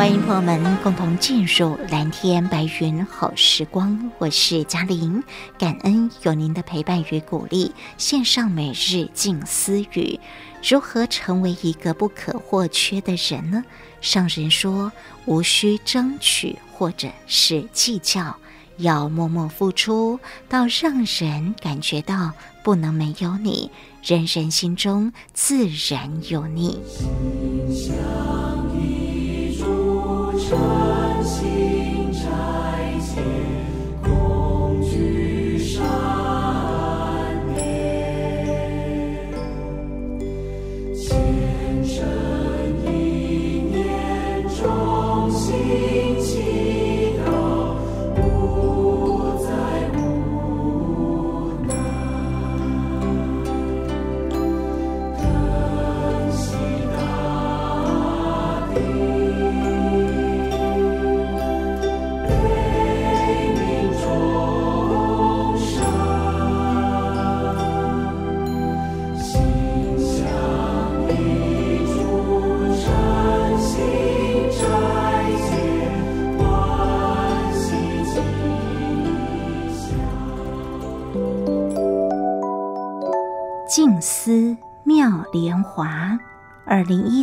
[0.00, 5.22] 欢迎朋友们共同进入蓝天白云好时光，我是嘉玲，
[5.58, 7.70] 感恩有您的陪伴与鼓励。
[7.98, 10.18] 线上每日静思语：
[10.66, 13.62] 如何成为一个不可或缺的人呢？
[14.00, 14.90] 上人说，
[15.26, 18.34] 无需争取或者是计较，
[18.78, 22.32] 要默默付出，到让人感觉到
[22.64, 23.70] 不能没有你，
[24.02, 26.80] 人人心中自然有你。
[26.88, 27.92] 晨星
[30.50, 30.80] 摘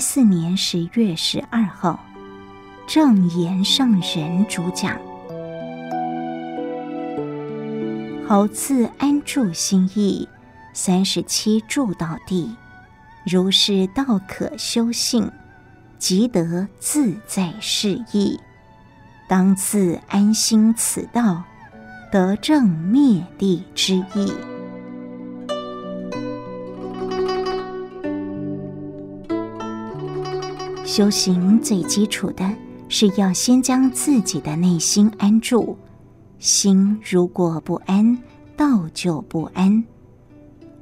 [0.09, 1.99] 四年十月十二号，
[2.87, 4.97] 正言上人主讲。
[8.25, 10.25] 猴自安住心意，
[10.71, 12.55] 三十七住道地，
[13.25, 15.29] 如是道可修性，
[15.99, 18.39] 即得自在是意。
[19.27, 21.43] 当自安心此道，
[22.13, 24.33] 得正灭地之意。
[30.87, 32.49] 修行最基础的
[32.87, 35.77] 是要先将自己的内心安住，
[36.39, 38.17] 心如果不安，
[38.55, 39.83] 道就不安。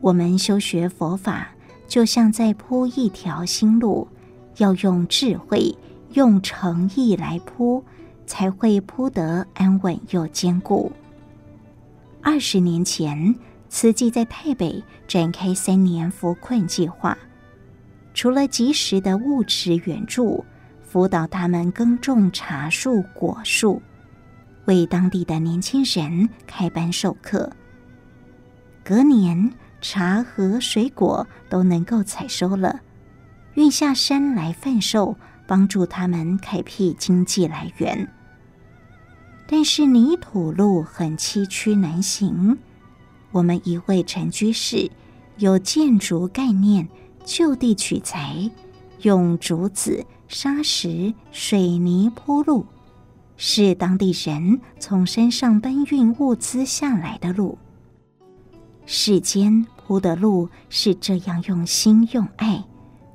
[0.02, 1.48] 我们修学佛法，
[1.88, 4.08] 就像在铺一条新路，
[4.58, 5.76] 要用智慧、
[6.14, 7.84] 用诚意来铺，
[8.28, 10.92] 才会铺得安稳又坚固。
[12.22, 13.34] 二十年前，
[13.70, 17.18] 慈济在台北展开三年扶困计划。
[18.16, 20.46] 除了及时的物质援助，
[20.82, 23.82] 辅导他们耕种茶树、果树，
[24.64, 27.52] 为当地的年轻人开班授课。
[28.86, 32.80] 隔年，茶和水果都能够采收了，
[33.56, 38.08] 运下山来贩售，帮助他们开辟经济来源。
[39.46, 42.58] 但是泥土路很崎岖难行，
[43.32, 44.90] 我们一位陈居士
[45.36, 46.88] 有建筑概念。
[47.26, 48.50] 就地取材，
[49.02, 52.66] 用竹子、沙石、水泥铺路，
[53.36, 57.58] 是当地人从山上搬运物资下来的路。
[58.86, 62.64] 世间铺的路是这样用心用爱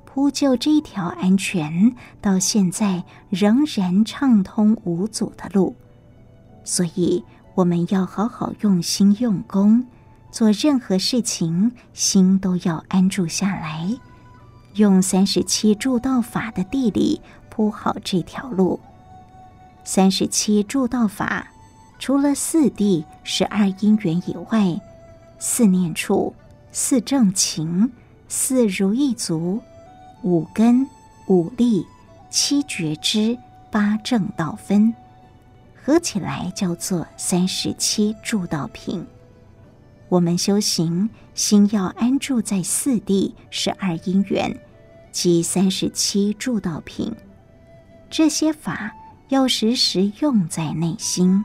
[0.05, 5.77] 铺就这条安全，到现在仍然畅通无阻的路。
[6.65, 7.25] 所以
[7.55, 9.87] 我们要好好用心用功。
[10.31, 13.89] 做任何事情，心都要安住下来，
[14.75, 18.79] 用三十七助道法的地理铺好这条路。
[19.83, 21.49] 三十七助道法，
[21.99, 24.81] 除了四谛、十二因缘以外，
[25.39, 26.35] 四念处、
[26.71, 27.91] 四正勤、
[28.29, 29.61] 四如意足、
[30.23, 30.87] 五根、
[31.27, 31.85] 五力、
[32.31, 33.37] 七觉支、
[33.71, 34.95] 八正道分，
[35.83, 39.05] 合起来叫做三十七助道品。
[40.11, 44.61] 我们修行，心要安住在四谛十二因缘
[45.13, 47.15] 及三十七助道品，
[48.11, 48.93] 这些法
[49.29, 51.45] 要时时用在内心。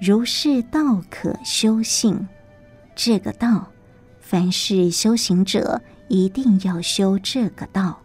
[0.00, 2.26] 如是道可修性，
[2.96, 3.68] 这个道，
[4.22, 7.98] 凡是修行者一定要修这个道，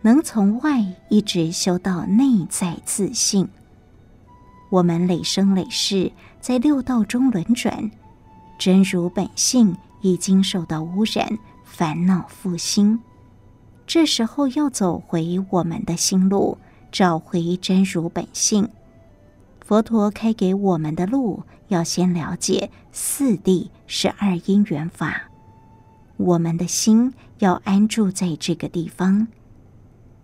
[0.00, 3.48] 能从外一直修到内在自信。
[4.70, 6.10] 我们累生累世
[6.40, 7.88] 在六道中轮转。
[8.58, 13.00] 真如本性已经受到污染，烦恼复兴。
[13.86, 16.58] 这时候要走回我们的心路，
[16.90, 18.68] 找回真如本性。
[19.60, 25.30] 佛陀开给我们的路，要先了解四谛十二因缘法。
[26.16, 29.28] 我们的心要安住在这个地方。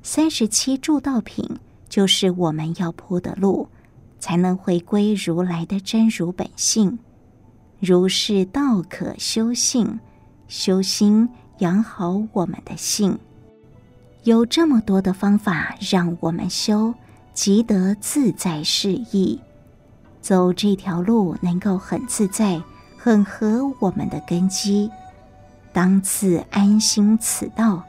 [0.02, 1.48] 三十七助道品
[1.88, 3.68] 就是我们要铺的路，
[4.18, 6.98] 才能回归如来的真如本性。
[7.84, 10.00] 如是道可修性，
[10.48, 11.28] 修心
[11.58, 13.18] 养好我们的性，
[14.22, 16.94] 有这么多的方法让我们修，
[17.34, 19.38] 即得自在适意。
[20.22, 22.58] 走这条路能够很自在，
[22.96, 24.90] 很合我们的根基。
[25.70, 27.82] 当自安心此道，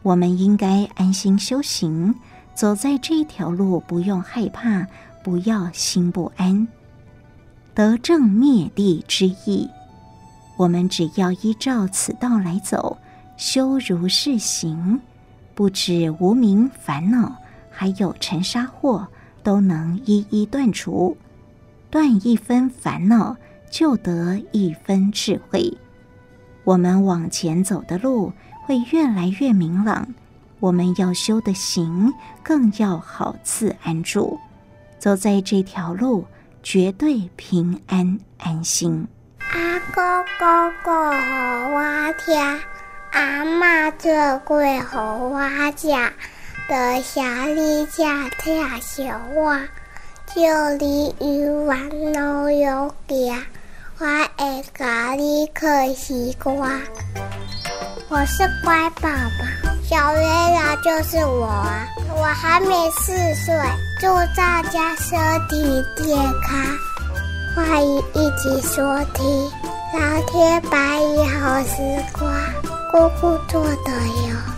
[0.00, 2.14] 我们应该安心修行，
[2.54, 4.86] 走在这条路不用害怕，
[5.22, 6.66] 不要心不安。
[7.76, 9.68] 得正灭谛之意，
[10.56, 12.96] 我们只要依照此道来走，
[13.36, 14.98] 修如是行，
[15.54, 17.36] 不止无明烦恼，
[17.70, 19.06] 还有尘沙祸，
[19.42, 21.18] 都能一一断除。
[21.90, 23.36] 断一分烦恼，
[23.70, 25.76] 就得一分智慧。
[26.64, 28.32] 我们往前走的路
[28.64, 30.08] 会越来越明朗。
[30.60, 32.10] 我们要修的行，
[32.42, 34.38] 更要好自安住。
[34.98, 36.24] 走在这条路。
[36.68, 39.06] 绝对平安安心。
[39.38, 40.02] 阿公
[40.40, 42.60] 讲故事给我听，
[43.12, 44.96] 阿嬷做粿给
[45.28, 45.86] 我吃，
[46.66, 47.22] 多谢
[47.54, 49.56] 你这疼惜我，
[50.34, 53.44] 叫你永远老有家，
[53.98, 56.68] 我会给你看西瓜。
[58.08, 61.46] 我是乖宝宝，小月亮就是我，
[62.16, 63.54] 我还没四岁。
[64.00, 65.16] 祝大家身
[65.48, 66.58] 体健康，
[67.54, 68.82] 欢迎一起收
[69.14, 69.24] 听
[69.96, 72.28] 《蓝天白云好时光》，
[72.90, 74.55] 姑姑做的哟。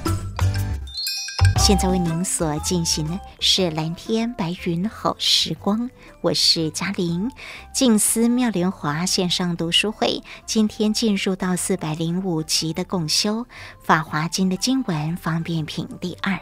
[1.69, 5.79] 现在为您所进行的是《蓝天白云好时光》，
[6.23, 7.31] 我是嘉玲。
[7.75, 13.43] 静思妙莲华线上读书会，今天进入到四百零五集的共修
[13.82, 16.41] 《法华经》的经文方便品第二。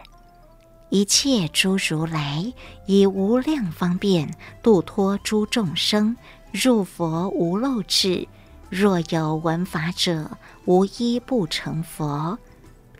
[0.90, 2.52] 一切诸如来
[2.86, 4.32] 以无量方便
[4.62, 6.16] 度脱诸众生，
[6.52, 8.28] 入佛无漏智。
[8.70, 12.38] 若有闻法者，无一不成佛。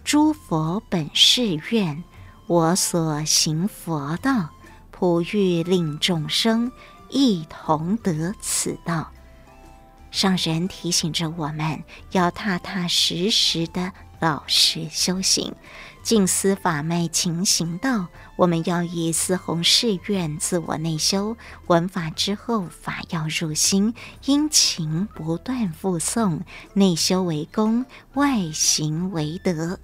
[0.03, 2.03] 诸佛本誓愿，
[2.49, 4.51] 我所行佛道，
[4.93, 6.71] 普欲令众生
[7.11, 9.11] 一同得此道。
[10.13, 11.83] 上人提醒着我们
[12.13, 15.55] 要踏踏实实的老实修行。
[16.05, 18.07] 静思法脉勤行道，
[18.37, 23.93] 我们要以四弘誓愿自我内修，闻法之后法要入心，
[24.25, 26.43] 殷勤不断复诵，
[26.75, 29.81] 内修为功，外行为德。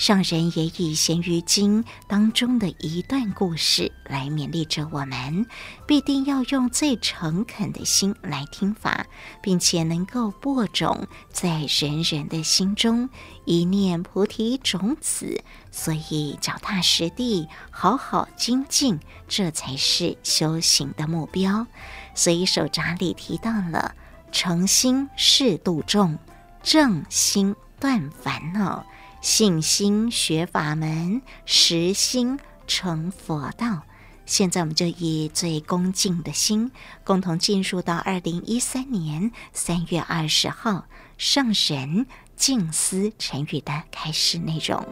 [0.00, 5.44] 上人也以《贤愚经》当中的一段故事来勉励着我们，
[5.86, 9.06] 必定要用最诚恳的心来听法，
[9.42, 13.10] 并且能够播种在人人的心中
[13.44, 15.44] 一念菩提种子。
[15.70, 21.66] 所以脚踏实地，好好精进，这才是修行的目标。
[22.14, 23.94] 所以手札里提到了
[24.32, 26.18] 诚心是度众，
[26.62, 28.86] 正心断烦恼。
[29.20, 33.82] 信心学法门，实心成佛道。
[34.24, 36.70] 现在我们就以最恭敬的心，
[37.04, 40.86] 共同进入到二零一三年三月二十号
[41.18, 44.82] 上人静思成语的开示内容。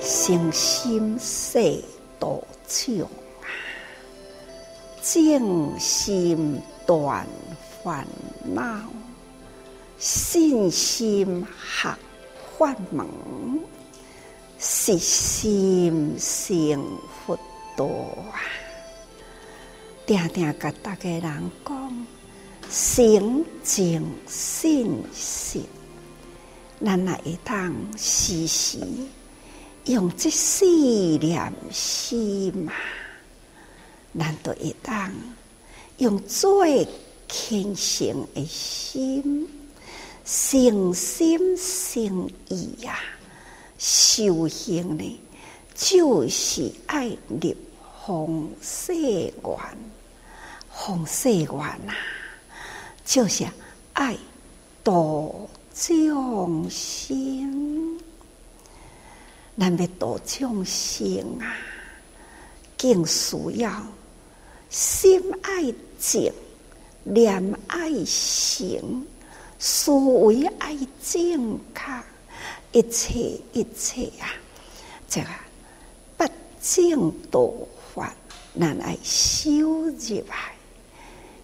[0.00, 1.84] 诚心誓
[2.18, 3.08] 度众。
[5.10, 7.26] 正心断
[7.82, 8.06] 烦
[8.44, 8.80] 恼，
[9.98, 11.96] 信心学
[12.58, 13.06] 法门，
[14.58, 16.84] 实心成
[17.24, 17.38] 佛
[17.74, 18.36] 道啊！
[20.04, 22.06] 定定甲大家人讲，
[22.70, 25.62] 诚净信实，
[26.84, 28.78] 咱也会当时时
[29.86, 32.72] 用这四念心嘛，
[34.18, 35.12] 难道一当
[35.98, 36.86] 用最
[37.28, 39.48] 虔诚的心、
[40.24, 42.98] 诚心诚意呀，
[43.78, 45.20] 修行呢，
[45.72, 49.32] 就是爱立弘誓愿，
[50.68, 51.94] 弘誓愿啊，
[53.04, 53.46] 就是
[53.92, 54.16] 爱
[54.82, 58.00] 度众生。
[59.56, 61.54] 咱要度众生啊，
[62.76, 63.70] 更需要
[64.68, 66.30] 心爱静，
[67.02, 69.06] 念爱行，
[69.58, 72.02] 思维爱正确，
[72.72, 74.28] 一切一切啊，
[75.08, 75.28] 这个
[76.18, 76.28] 八
[76.60, 77.50] 正道
[77.94, 78.14] 法，
[78.60, 80.54] 咱爱修入来，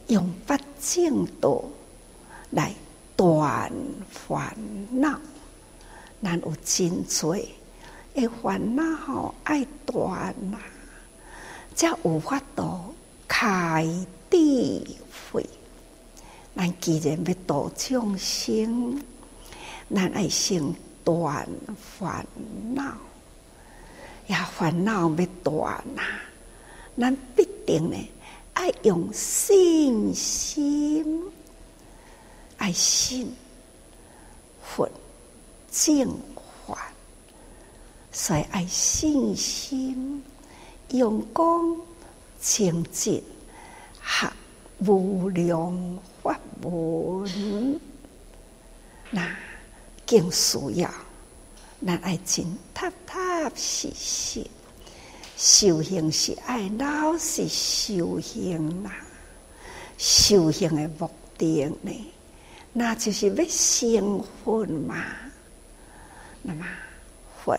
[0.09, 1.65] 用八正道
[2.51, 2.75] 来
[3.17, 3.73] 断
[4.11, 4.55] 烦
[4.91, 5.19] 恼，
[6.23, 7.35] 咱有真多。
[8.15, 10.59] 诶，烦恼吼爱断呐，
[11.75, 12.94] 才有法度
[13.29, 13.87] 开
[14.31, 14.83] 智
[15.33, 15.45] 慧。
[16.57, 19.03] 咱既然要度众生，
[19.95, 20.63] 咱爱先
[21.05, 21.49] 断
[21.99, 22.27] 烦
[22.75, 22.97] 恼。
[24.29, 26.03] 呀，烦恼要断呐，
[26.99, 27.97] 咱必定呢
[28.55, 31.23] 爱用信心，
[32.57, 33.33] 爱信
[34.63, 34.89] 佛
[35.71, 36.09] 净。
[38.17, 40.23] 所以爱信心，
[40.91, 41.77] 用功
[42.45, 43.25] 清净，
[44.03, 44.31] 学
[44.81, 47.81] 无量法门，
[49.11, 49.35] 那
[50.07, 50.93] 更需要。
[51.87, 54.47] 咱爱真踏踏实实
[55.39, 58.91] 修行，是爱老实修行呐。
[59.97, 62.13] 修行的目的呢，
[62.75, 65.03] 那就是要成佛嘛。
[66.43, 66.67] 那么
[67.43, 67.59] 佛。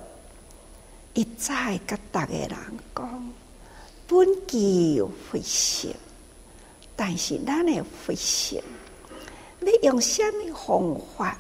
[1.16, 2.56] 一再甲逐个人
[2.94, 3.34] 讲，
[4.08, 5.94] 本具佛性，
[6.96, 8.62] 但是咱的佛性，
[9.60, 11.38] 你用什么方法，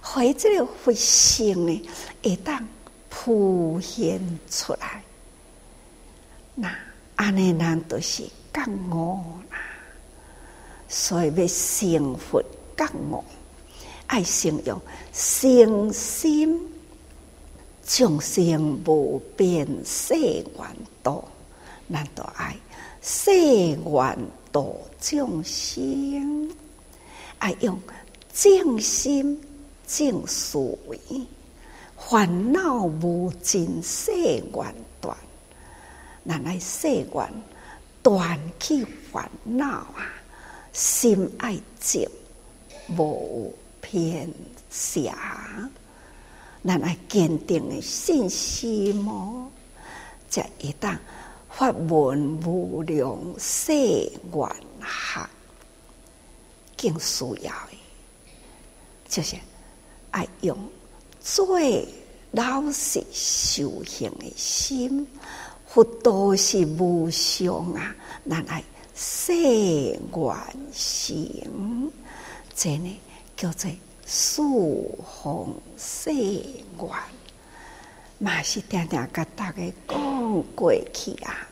[0.00, 1.88] 会这个佛性呢？
[2.22, 2.66] 会当
[3.10, 5.02] 浮现出来？
[6.54, 6.74] 那
[7.16, 8.22] 安尼人都是
[8.52, 9.16] 觉悟
[9.50, 9.58] 啦，
[10.88, 12.42] 所以要成佛
[12.76, 13.22] 觉悟，
[14.06, 14.80] 爱先用
[15.12, 16.60] 诚心。
[17.90, 20.44] 众生无边誓愿
[21.02, 21.24] 度，
[21.90, 22.54] 难道爱
[23.02, 24.18] 世愿
[24.52, 26.50] 度众生？
[27.38, 27.80] 爱用
[28.34, 29.40] 正心
[29.86, 31.00] 正思维，
[31.96, 35.16] 烦恼无尽世愿断。
[36.26, 37.32] 咱爱世愿
[38.02, 40.12] 断去烦恼啊，
[40.72, 42.06] 心爱静，
[42.98, 44.30] 无偏
[44.68, 45.16] 狭。
[46.64, 49.50] 咱爱坚定的信心么？
[50.28, 50.94] 才会当
[51.58, 54.48] 法门无量誓愿
[54.80, 55.28] 行，
[56.76, 57.76] 更需要的，
[59.08, 59.34] 就是
[60.12, 60.56] 爱用
[61.20, 61.84] 最
[62.30, 65.04] 老实修行的心。
[65.66, 67.92] 佛道是无上啊，
[68.30, 68.62] 咱爱
[68.94, 70.36] 誓愿
[70.72, 71.90] 行，
[72.54, 73.00] 这呢
[73.36, 73.68] 叫做。
[74.06, 76.88] 素弘誓愿，
[78.18, 81.47] 嘛是定定甲大家讲过去啊。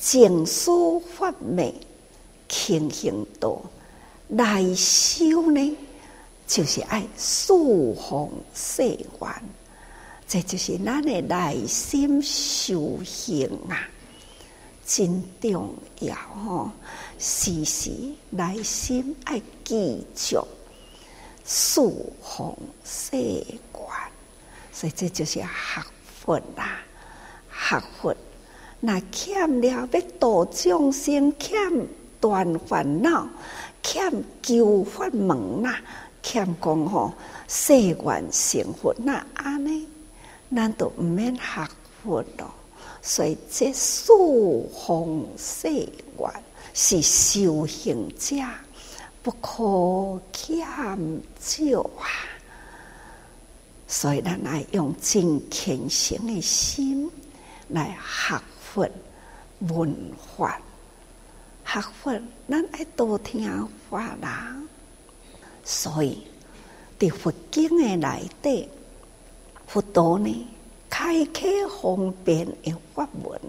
[0.00, 1.74] 净思法灭，
[2.48, 3.60] 勤行道
[4.28, 5.76] 内修呢，
[6.46, 8.82] 就是爱素弘誓
[9.20, 9.42] 愿，
[10.26, 13.86] 这就是咱的内心修行啊，
[14.86, 16.16] 真重要
[16.46, 16.72] 哦。
[17.18, 17.90] 时时
[18.30, 20.42] 内心爱记住。
[21.44, 23.84] 素弘誓愿，
[24.72, 25.48] 所以这就是学
[26.22, 26.80] 佛啦。
[27.50, 28.16] 学佛
[28.80, 31.56] 那欠了要度众生，欠
[32.20, 33.28] 断烦恼，
[33.82, 34.10] 欠
[34.42, 35.78] 求法门啦，
[36.22, 37.12] 欠讲吼
[37.46, 39.86] 誓愿成佛，那安尼，
[40.48, 41.68] 难道唔免学
[42.02, 42.50] 佛咯？
[43.02, 46.30] 所以这素弘誓愿
[46.74, 48.36] 是修行者。
[49.22, 50.58] 不可欠
[51.38, 52.08] 少啊！
[53.86, 57.10] 所以咱爱用真虔诚的心
[57.68, 58.40] 来学
[58.72, 58.88] 佛
[59.60, 60.60] 文化，
[61.64, 64.56] 学佛咱爱多听法啦。
[65.64, 66.22] 所以
[66.98, 68.68] 在佛经的内底，
[69.66, 70.46] 佛陀呢
[70.88, 73.40] 开启方便的法门，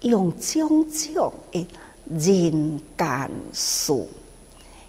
[0.00, 1.66] 用种种的
[2.08, 3.92] 人间事。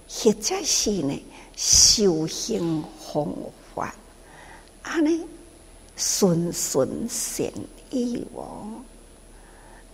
[0.08, 1.24] 或者是呢，
[1.56, 3.28] 修行方
[3.74, 3.94] 法，
[4.84, 5.24] 安尼
[5.96, 7.52] 顺顺善
[7.90, 8.68] 意哦。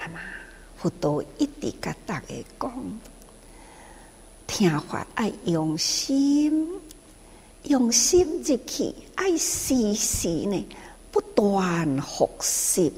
[0.03, 0.19] 那么
[0.75, 2.99] 佛陀一直甲大家讲，
[4.47, 6.67] 听话爱用心，
[7.65, 10.67] 用心入去，爱时时呢
[11.11, 12.91] 不断学习。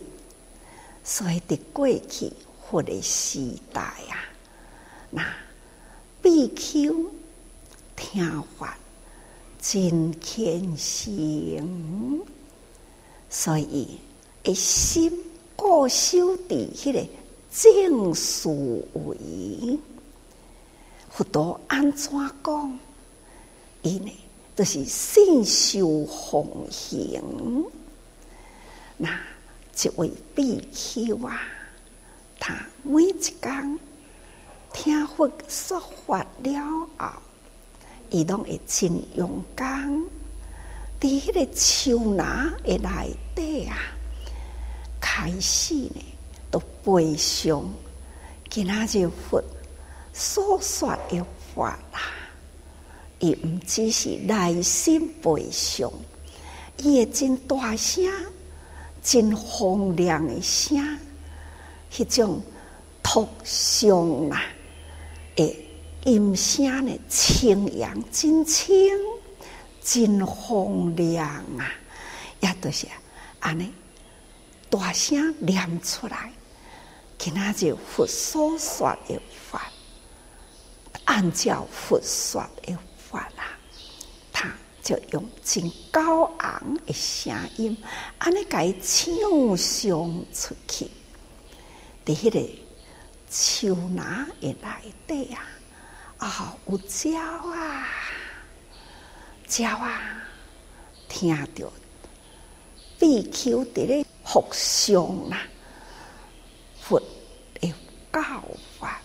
[1.04, 2.32] 所以伫过去
[2.70, 4.24] 佛的时代啊，
[5.10, 5.22] 那
[6.22, 7.12] 比丘
[7.98, 8.78] 听话
[9.60, 12.26] 真虔诚，
[13.30, 14.00] 所以
[14.46, 15.12] 一心
[15.56, 16.18] 固守
[16.48, 17.06] 伫迄个
[17.52, 18.50] 正思
[18.94, 19.80] 维。
[21.10, 22.12] 佛陀安怎
[22.44, 22.80] 讲？
[23.82, 24.12] 伊呢，
[24.56, 27.66] 就是信受奉行。
[28.98, 29.10] 那。
[29.76, 31.42] 一位比丘啊，
[32.40, 33.80] 他每一天
[34.72, 37.10] 听佛说法了后，
[38.12, 39.92] 伊拢会真勇敢，
[41.02, 43.76] 伫迄个树林的内底啊，
[45.06, 46.02] 开始呢，
[46.50, 47.66] 都背诵，
[48.50, 49.44] 今仔日佛
[50.14, 51.22] 所说的
[51.54, 52.00] 话啦，
[53.20, 55.92] 伊毋只是内心背诵，
[56.78, 58.02] 伊会真大声。
[59.06, 60.98] 真洪亮的声，
[61.92, 62.42] 迄种
[63.04, 64.42] 托上啊，
[65.36, 65.54] 诶，
[66.06, 68.74] 音声呢，清扬真清，
[69.84, 71.28] 真洪亮
[71.60, 71.70] 啊，
[72.40, 72.88] 也都是
[73.42, 73.70] 安尼
[74.74, 76.34] 大声念出来，
[77.20, 79.72] 今仔日佛所说的法，
[81.06, 83.44] 按照佛说的法啦。
[84.82, 87.78] 就用真高昂的声音，
[88.18, 89.14] 安尼甲伊唱
[89.56, 90.90] 诵出去，
[92.06, 92.50] 伫迄个
[93.30, 95.48] 树拿的内底啊，
[96.18, 97.88] 啊、有鸟啊，
[99.56, 100.02] 鸟啊，
[101.08, 101.72] 听着
[103.00, 105.44] 比丘伫咧服诵啦，
[106.82, 107.00] 佛
[107.62, 107.72] 的
[108.12, 108.22] 教
[108.80, 109.00] 法，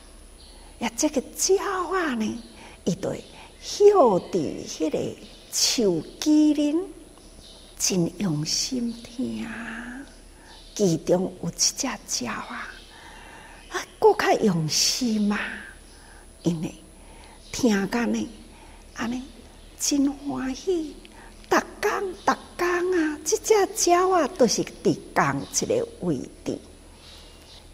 [0.79, 2.43] 呀，这个鸟啊呢，
[2.85, 3.23] 伊对
[3.61, 4.99] 晓伫迄个。
[5.51, 6.79] 树枝林
[7.79, 9.49] 真用心听，
[10.75, 11.87] 其中有一只
[12.21, 12.69] 鸟啊，
[13.71, 15.39] 啊，更较用心嘛，
[16.43, 16.73] 因为
[17.51, 18.29] 听讲呢，
[18.95, 19.23] 安尼
[19.81, 20.95] 真欢喜。
[21.49, 22.68] 逐工逐工
[23.37, 26.59] 即，只鸟啊，都是伫同一个位置，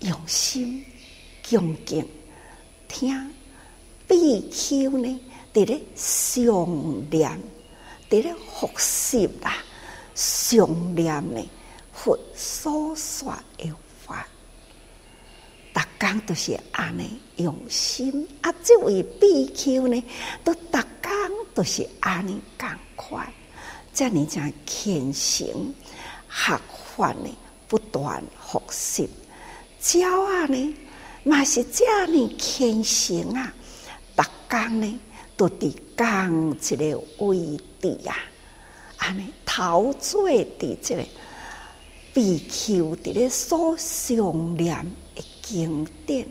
[0.01, 0.85] 用心
[1.49, 2.09] 恭敬
[2.89, 3.31] 听，
[4.09, 5.21] 比丘呢，
[5.53, 7.41] 伫咧诵念。
[8.11, 9.57] 伫咧学习啦，
[10.15, 11.43] 诵念呢
[11.93, 13.73] 佛所说的
[14.05, 14.27] 法，
[15.73, 18.29] 逐工都是安尼用心。
[18.43, 20.05] 啊，这位比丘呢，
[20.45, 21.11] 都逐工
[21.55, 23.33] 都是安尼共款，
[23.95, 25.73] 这样才虔诚
[26.29, 26.61] 学
[26.97, 27.31] 法呢，
[27.69, 29.09] 不断学习。
[29.95, 30.75] 鸟啊呢，
[31.23, 33.55] 嘛是这样虔诚啊，
[34.17, 35.01] 逐工呢。
[35.37, 38.15] 都伫讲一个位置啊，
[38.99, 41.05] 安尼陶醉伫这个
[42.13, 44.77] 比丘伫咧所想念
[45.17, 46.25] 的经典，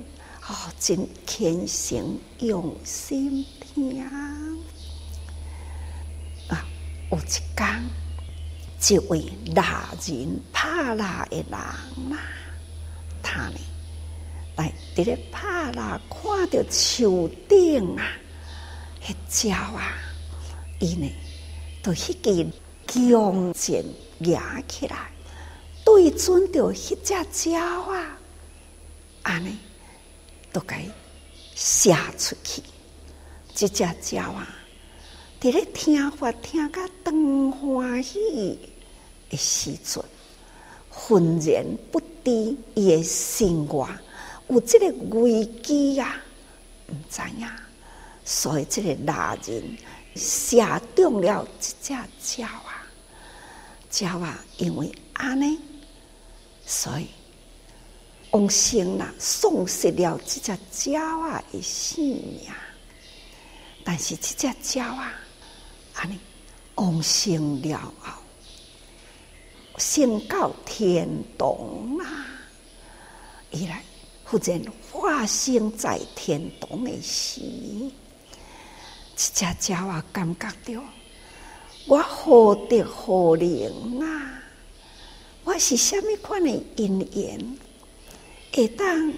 [0.47, 4.02] 哦，真虔诚用心听！
[7.13, 7.21] 有一
[7.56, 7.84] 天，
[8.89, 9.23] 一位
[9.56, 12.17] 拉人帕拉的人啊，
[13.21, 13.60] 他呢
[14.56, 18.04] 来伫咧帕拉看到树顶啊。
[19.06, 19.93] 迄鸟啊，
[20.80, 21.12] 伊呢，
[21.84, 22.52] 就迄个
[22.88, 23.86] 弓箭
[24.19, 24.36] 举
[24.67, 25.12] 起来，
[25.86, 28.17] 对准着迄只鸟啊，
[29.21, 29.56] 安尼
[30.52, 30.84] 都该
[31.54, 32.63] 射出去。
[33.54, 34.47] 这只鸟啊，
[35.43, 38.58] 伫咧听法听甲当欢喜
[39.29, 40.01] 的时阵，
[40.89, 43.89] 浑然不知伊的心外
[44.47, 44.88] 有这个
[45.19, 46.15] 危机啊，
[46.88, 47.45] 毋知影。
[48.23, 49.77] 所以，这个大人
[50.15, 52.88] 射中了这只鸟啊，
[53.99, 55.60] 鸟啊，因为安尼，
[56.65, 57.08] 所以
[58.32, 62.49] 往生啦，丧失了这只鸟啊的性命。
[63.84, 65.13] 但是，这只鸟啊，
[65.95, 66.17] 安尼
[66.75, 68.12] 往生了后，
[69.77, 71.47] 升到天堂
[71.99, 72.25] 啊，
[73.51, 73.84] 伊来
[74.23, 77.41] 忽然化身在天堂的时。
[77.41, 77.91] 一
[79.15, 80.84] 只鸟啊，感觉到
[81.86, 84.41] 我何德何能啊？
[85.43, 87.58] 我是虾米款的因缘，
[88.53, 89.13] 会当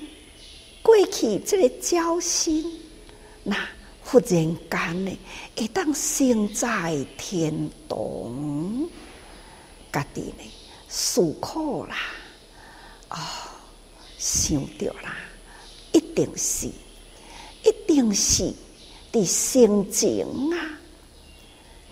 [0.82, 2.80] 过去这个鸟心，
[3.44, 3.56] 那
[4.08, 5.18] 忽然间呢，
[5.58, 7.52] 会当生在天
[7.90, 8.88] 堂，
[9.92, 10.44] 家己呢
[10.88, 11.98] 思考啦，
[13.10, 13.18] 哦，
[14.20, 15.18] 想到啦，
[15.92, 16.68] 一定是，
[17.64, 18.54] 一定是
[19.12, 20.78] 伫心情啊，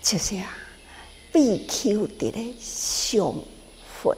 [0.00, 0.56] 就是啊，
[1.32, 3.34] 必求伫咧上
[4.00, 4.16] 佛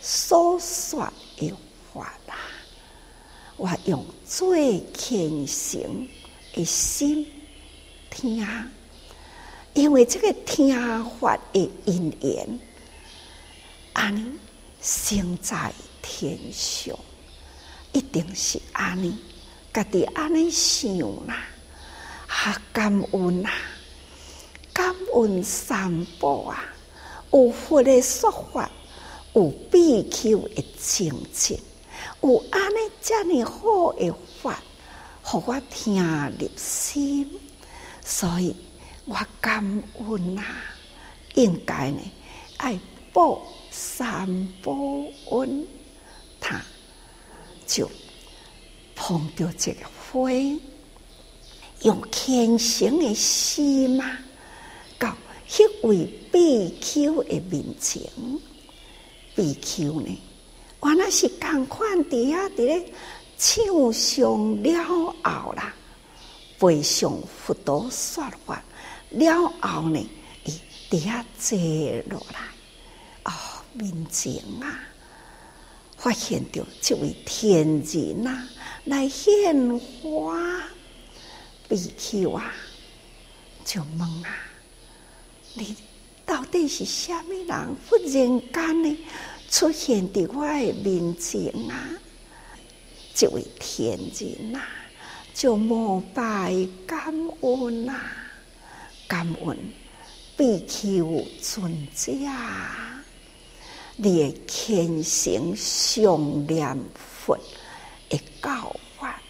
[0.00, 1.54] 所说的
[1.94, 2.34] 话啦，
[3.56, 6.08] 我用最虔诚
[6.52, 7.26] 的心
[8.10, 8.46] 听，
[9.74, 10.74] 因为这个听
[11.20, 12.58] 法的因缘。
[13.92, 14.24] 安尼，
[14.80, 16.96] 身在天上，
[17.92, 19.16] 一定是安尼。
[19.72, 21.44] 家己安尼想啦，
[22.26, 23.50] 哈感恩啦，
[24.72, 26.64] 感恩三宝啊！
[27.32, 28.68] 有佛的说法，
[29.34, 31.56] 有比丘的精进，
[32.22, 34.60] 有安尼遮尔好的法，
[35.22, 37.28] 互我听入心，
[38.04, 38.54] 所以
[39.04, 39.64] 我感
[39.98, 40.44] 恩啊，
[41.34, 42.00] 应该呢
[42.58, 42.78] 爱
[43.12, 43.40] 报。
[43.72, 44.74] 三宝
[45.30, 45.64] 恩，
[46.40, 46.60] 他
[47.64, 47.88] 就
[48.96, 50.58] 碰到这个会，
[51.82, 54.18] 用虔诚的心嘛，
[54.98, 55.16] 到
[55.48, 58.02] 迄位比丘的面前，
[59.36, 60.18] 比丘呢，
[60.82, 62.84] 原来是共款伫啊伫咧
[63.42, 65.74] 唱上了后啦，
[66.58, 68.62] 背上佛陀说法
[69.08, 70.10] 了后呢，
[70.44, 71.58] 伊伫啊坐
[72.10, 72.40] 落来，
[73.24, 73.32] 哦。
[73.72, 74.80] 面前啊，
[75.96, 78.48] 发现着这位天人啊
[78.84, 80.36] 来献花，
[81.68, 82.52] 比丘啊，
[83.64, 84.36] 就问啊，
[85.54, 85.76] 你
[86.26, 87.76] 到底是虾米人？
[87.88, 88.98] 忽然间呢，
[89.48, 91.88] 出现伫我的面前啊，
[93.14, 94.62] 这位天人啊，
[95.34, 96.54] 就膜拜
[96.86, 98.12] 感恩啊，
[99.06, 99.58] 感恩
[100.36, 102.12] 必求尊者。
[103.96, 107.36] 你的虔诚上念佛
[108.08, 109.20] 的教法，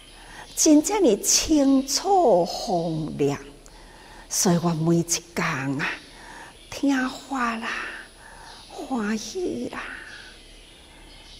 [0.55, 3.37] 真正的清楚洪亮，
[4.29, 5.03] 所以我每一
[5.35, 5.85] 讲啊，
[6.69, 7.67] 听话啦，
[8.69, 9.83] 欢喜啦，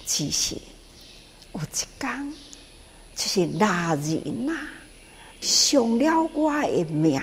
[0.05, 0.57] 只是
[1.53, 1.63] 有一
[1.99, 2.33] 天，
[3.15, 4.55] 就是拉人呐，
[5.41, 7.19] 伤了我的命。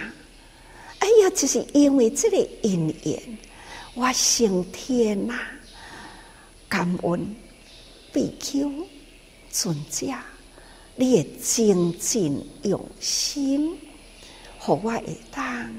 [0.98, 3.38] 哎呀，就是因为这个因缘，
[3.94, 5.38] 我升天呐。
[6.68, 7.34] 感恩
[8.12, 8.70] 比丘
[9.50, 10.06] 尊者，
[10.96, 13.74] 你的精进用心，
[14.58, 15.72] 互我会当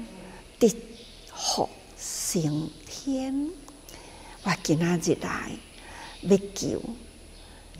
[0.58, 0.68] 得
[1.32, 3.48] 福升天。
[4.42, 5.52] 我今仔日来
[6.22, 6.82] 要求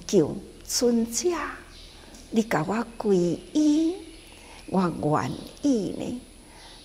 [0.07, 0.37] 求
[0.73, 1.29] 尊者，
[2.31, 3.13] 你甲我皈
[3.53, 3.93] 依，
[4.67, 6.21] 我愿意呢，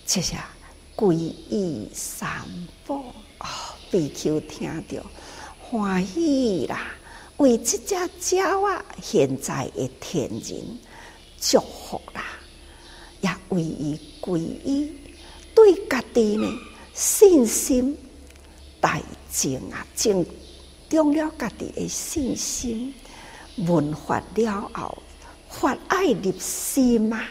[0.04, 0.36] 谢谢
[0.96, 2.28] 皈依三
[2.84, 2.96] 宝。
[3.38, 3.46] 哦，
[3.88, 5.06] 比丘听着。
[5.60, 6.96] 欢喜啦！
[7.36, 10.78] 为这只鸟啊，现在的天人
[11.40, 12.24] 祝福啦，
[13.20, 14.90] 也为伊皈依，
[15.54, 16.52] 对家己呢
[16.92, 17.96] 信心
[18.80, 20.26] 大增啊，增
[20.88, 22.92] 中了家己的信心。
[23.56, 25.02] 闻法了后，
[25.48, 27.24] 法爱入心嘛，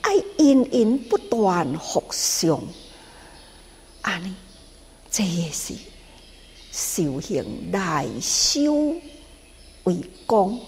[0.00, 2.60] 爱因缘不断复诵，
[4.02, 4.34] 安尼，
[5.10, 5.74] 这也是。
[6.70, 8.94] 修行内修
[9.84, 10.60] 为功，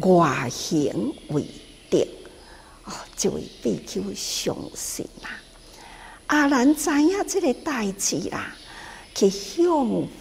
[0.00, 1.44] 外行为
[1.90, 1.98] 德。
[2.84, 5.28] 哦，这位比丘相信啦。
[6.28, 8.56] 阿难知影这个代志啦，
[9.14, 9.66] 去向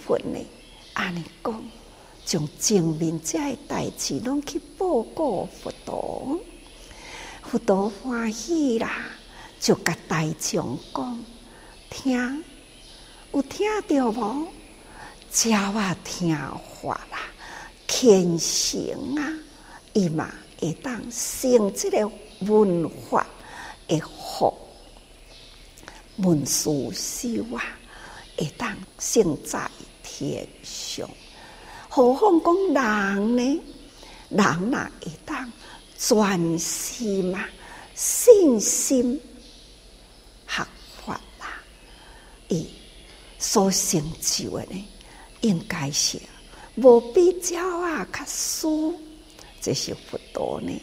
[0.06, 0.46] 佛呢，
[0.94, 1.63] 安尼讲，
[2.30, 6.39] 将前面这个代志拢去报告佛陀。
[7.42, 9.04] 佛陀欢喜啦，
[9.60, 11.26] 就甲大众讲，
[11.89, 12.44] 听
[13.32, 14.48] 有听到无？
[15.44, 17.18] 鸟啊听话啦，
[17.88, 19.34] 虔诚啊，
[19.94, 22.12] 伊嘛会当成即个
[22.42, 23.26] 文法
[23.88, 24.54] 的福，
[26.18, 27.63] 文殊修啊，
[28.38, 29.68] 会当胜在
[30.04, 31.10] 天上。
[31.89, 33.62] 何况讲人呢？
[34.30, 35.52] 人哪会当
[35.97, 37.43] 专心嘛，
[37.95, 39.19] 信心
[40.47, 40.63] 学
[41.04, 41.47] 法啦，
[42.47, 42.69] 伊
[43.39, 44.88] 所成就的呢？
[45.41, 46.21] 应该是
[46.75, 48.93] 无比鸟啊，较殊，
[49.60, 50.80] 这是佛陀呢，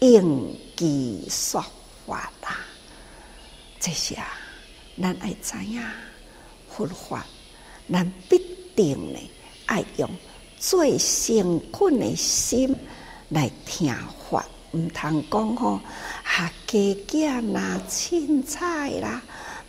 [0.00, 1.64] 应机说
[2.04, 2.58] 法啦。
[3.78, 4.36] 这些啊，
[5.00, 5.80] 咱爱知影
[6.68, 7.24] 佛法，
[7.90, 8.36] 咱必
[8.74, 9.30] 定呢
[9.66, 10.10] 爱用
[10.60, 12.76] 最诚恳的心
[13.30, 13.92] 来听
[14.30, 15.80] 法，毋通讲吼，
[16.22, 19.22] 学加减啦、凊彩啦，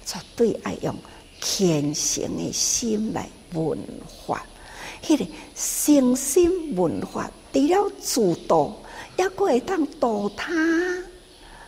[0.06, 0.94] 绝对爱用
[1.40, 3.28] 虔诚的心来。
[3.54, 3.78] 文
[4.08, 4.42] 化
[5.04, 8.74] 迄个诚心文法，除了自度，
[9.18, 10.54] 抑阁会当度他，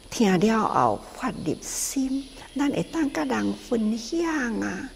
[0.10, 4.26] 听了后发入心，咱会当甲人分享
[4.62, 4.90] 啊，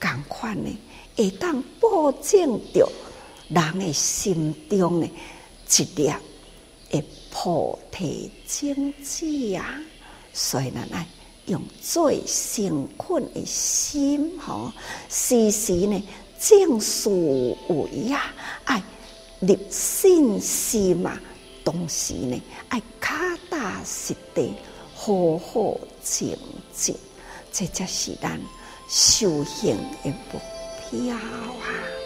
[0.00, 0.76] 共款呢，
[1.16, 2.90] 会当保证着
[3.48, 5.10] 人诶心中诶
[5.68, 6.12] 一粒
[6.90, 9.80] 诶菩提种子啊，
[10.32, 11.06] 所以咱爱
[11.46, 14.72] 用最诚恳诶心，吼，
[15.08, 16.02] 时时呢。
[16.38, 18.30] 正思维啊，
[18.66, 18.82] 爱
[19.40, 21.18] 立信心嘛，
[21.64, 23.08] 同时呢，爱脚
[23.48, 24.52] 踏实地，
[24.94, 26.36] 好好精
[26.74, 26.94] 进，
[27.50, 28.38] 这才是咱
[28.86, 30.38] 修行的目
[30.90, 32.05] 标啊。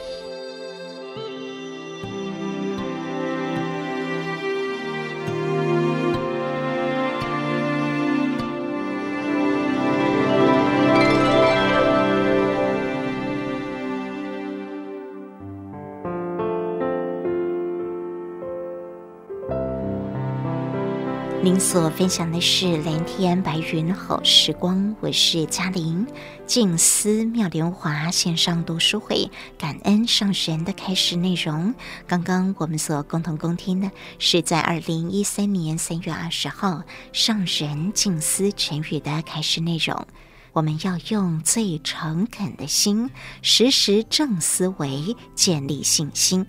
[21.61, 26.07] 所分享的是蓝天白云好时光，我是嘉玲。
[26.47, 31.75] 静思妙莲华线上读书会，感恩上神的开示内容。
[32.07, 40.07] 刚刚我们所共同恭听的是在二零一三年三月二十号上神静思晨语的开示内容。
[40.55, 43.11] 我们要用最诚恳的心，
[43.43, 46.47] 时时正思维，建立信心。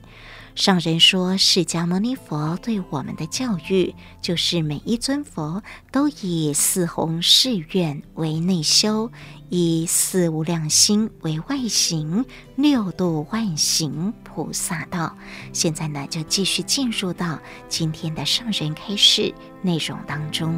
[0.54, 9.10] 上人说，释迦牟尼佛对我们的教育，就是每一尊佛都以四弘誓愿为内修，
[9.50, 15.18] 以四无量心为外行，六度万行菩萨道。
[15.54, 20.54] 现在呢，就继续进入到今天的上人开示内容当中。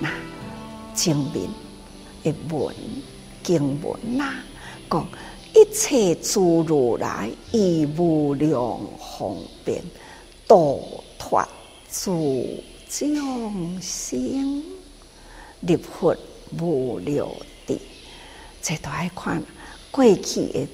[0.00, 0.10] 那
[0.94, 1.48] 经文
[2.24, 2.74] 一文。
[3.46, 4.34] 经文呐，
[4.90, 5.08] 讲
[5.54, 9.80] 一切诸如来以无量方便
[10.48, 10.82] 度
[11.16, 11.46] 脱
[11.88, 12.44] 诸
[12.90, 14.64] 众生，
[15.60, 16.16] 入佛
[16.58, 17.24] 无量
[17.64, 17.80] 地。
[18.60, 19.40] 这都爱看
[19.92, 20.66] 过去的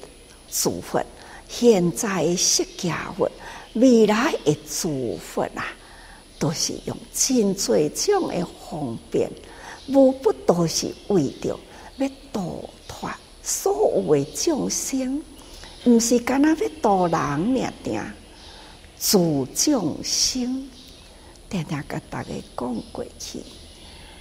[0.49, 0.99] 诸佛，
[1.47, 3.29] 现在的释迦佛，
[3.73, 5.67] 未来的诸佛啊，
[6.39, 9.29] 都是用真济种的方便，
[9.89, 11.55] 无不都是为着。
[11.97, 13.09] 要度脱
[13.41, 15.21] 所有的众生，
[15.85, 18.01] 毋是干那要度人尔定，
[18.99, 20.69] 诸众生，
[21.49, 23.39] 定定甲大家讲过去，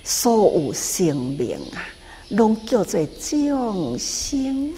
[0.02, 1.86] 所有生命啊，
[2.30, 4.74] 拢叫做众生。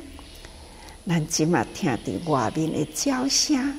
[1.07, 3.75] 咱即马听伫外面的叫声，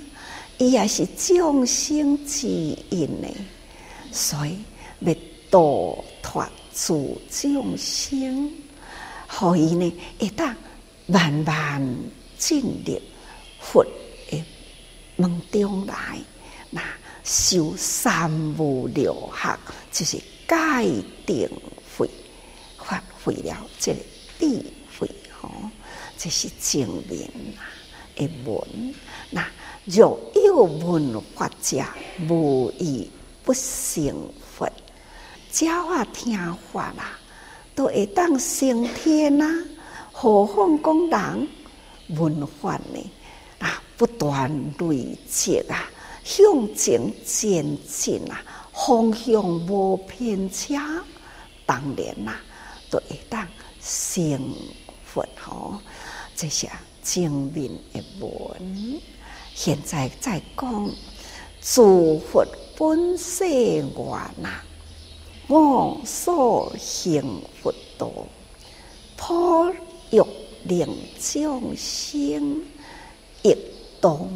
[0.57, 3.27] 伊也是众生之音呢，
[4.11, 4.57] 所以
[4.99, 5.13] 要
[5.49, 8.51] 度脱诸众生。
[9.29, 10.55] 所以呢，会当
[11.07, 11.95] 慢慢
[12.37, 13.01] 进入
[13.59, 13.83] 佛
[14.29, 14.43] 的
[15.17, 16.19] 门中来，
[16.69, 16.81] 那
[17.23, 19.57] 修三无六学，
[19.91, 21.49] 就是戒定
[21.97, 22.09] 慧，
[22.77, 23.99] 发挥了这个
[24.39, 24.65] 智
[24.97, 25.09] 慧，
[25.39, 25.51] 吼，
[26.17, 27.29] 这是证明
[28.15, 28.93] 的文。
[29.29, 29.45] 那
[29.85, 31.83] 若有文法者，
[32.29, 33.09] 无一
[33.43, 34.69] 不成佛。
[35.51, 36.37] 只要啊听
[36.71, 37.19] 法啦。
[37.75, 39.45] 都会当升天呐，
[40.11, 41.47] 何况讲人
[42.17, 43.11] 文法呢？
[43.59, 45.89] 啊，不断累积啊，
[46.23, 48.41] 向前前进啊，
[48.73, 51.03] 方向无偏差，
[51.65, 52.39] 当然啦，
[52.89, 53.45] 都会当
[53.81, 54.55] 成
[55.05, 55.77] 佛吼。
[56.35, 56.69] 这些
[57.03, 59.01] 证明的文，
[59.53, 60.89] 现在在讲
[61.61, 62.45] 诸佛
[62.77, 63.85] 本誓愿
[64.37, 64.61] 呐。
[65.47, 67.23] 我所行
[67.61, 68.11] 佛道，
[69.15, 69.69] 普
[70.09, 70.19] 欲
[70.63, 70.87] 令
[71.19, 72.63] 众生
[73.43, 73.55] 亦
[74.01, 74.27] 当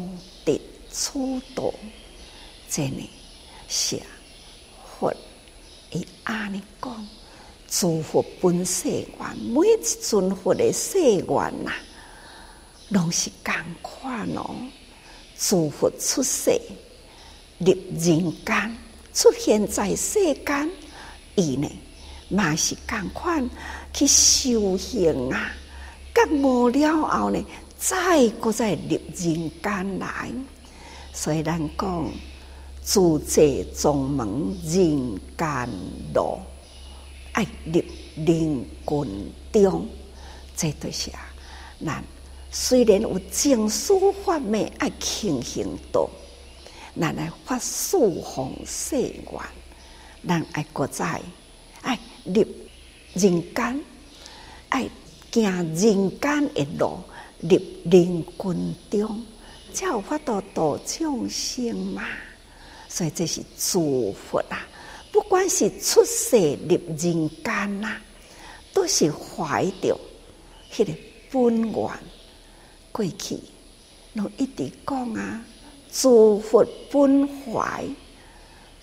[0.44, 1.18] 得此
[1.54, 1.72] 道。
[2.68, 3.10] 真呢，
[3.68, 4.00] 是
[5.00, 5.12] 佛
[5.90, 7.08] 伊安尼讲，
[7.68, 11.72] 诸佛本誓愿，每一尊佛的誓愿呐，
[12.90, 14.54] 拢是共款哦。
[15.36, 16.52] 诸佛出世
[17.58, 18.76] 入人间，
[19.12, 20.70] 出现在世间。
[21.40, 21.68] 伊呢，
[22.28, 23.48] 嘛是共款
[23.94, 25.50] 去修行啊，
[26.14, 27.42] 觉悟了后呢，
[27.78, 30.30] 再搁再入人间来。
[31.12, 32.10] 所以咱讲，
[32.82, 34.28] 自在宗门
[34.64, 35.68] 人间
[36.14, 36.38] 路，
[37.32, 37.82] 爱入
[38.16, 39.88] 人群中，
[40.56, 41.20] 这都是啊。
[41.84, 42.04] 咱
[42.50, 46.08] 虽然有正思法门爱勤行道，
[47.00, 49.59] 咱来发四弘誓愿。
[50.26, 51.04] 咱爱国仔
[51.82, 52.44] 爱入
[53.14, 53.84] 人间，
[54.68, 54.88] 爱
[55.32, 56.98] 行人间的路，
[57.40, 59.24] 入人群中，
[59.72, 62.04] 才有法度度众生嘛。
[62.88, 64.66] 所以这是祝福啊！
[65.12, 66.36] 不管是出世
[66.68, 67.96] 入人间呐，
[68.72, 69.98] 都是怀着
[70.72, 70.92] 迄个
[71.30, 71.90] 本愿。
[72.92, 73.38] 过去，
[74.14, 75.44] 拢一直讲啊，
[75.92, 77.84] 祝福本怀，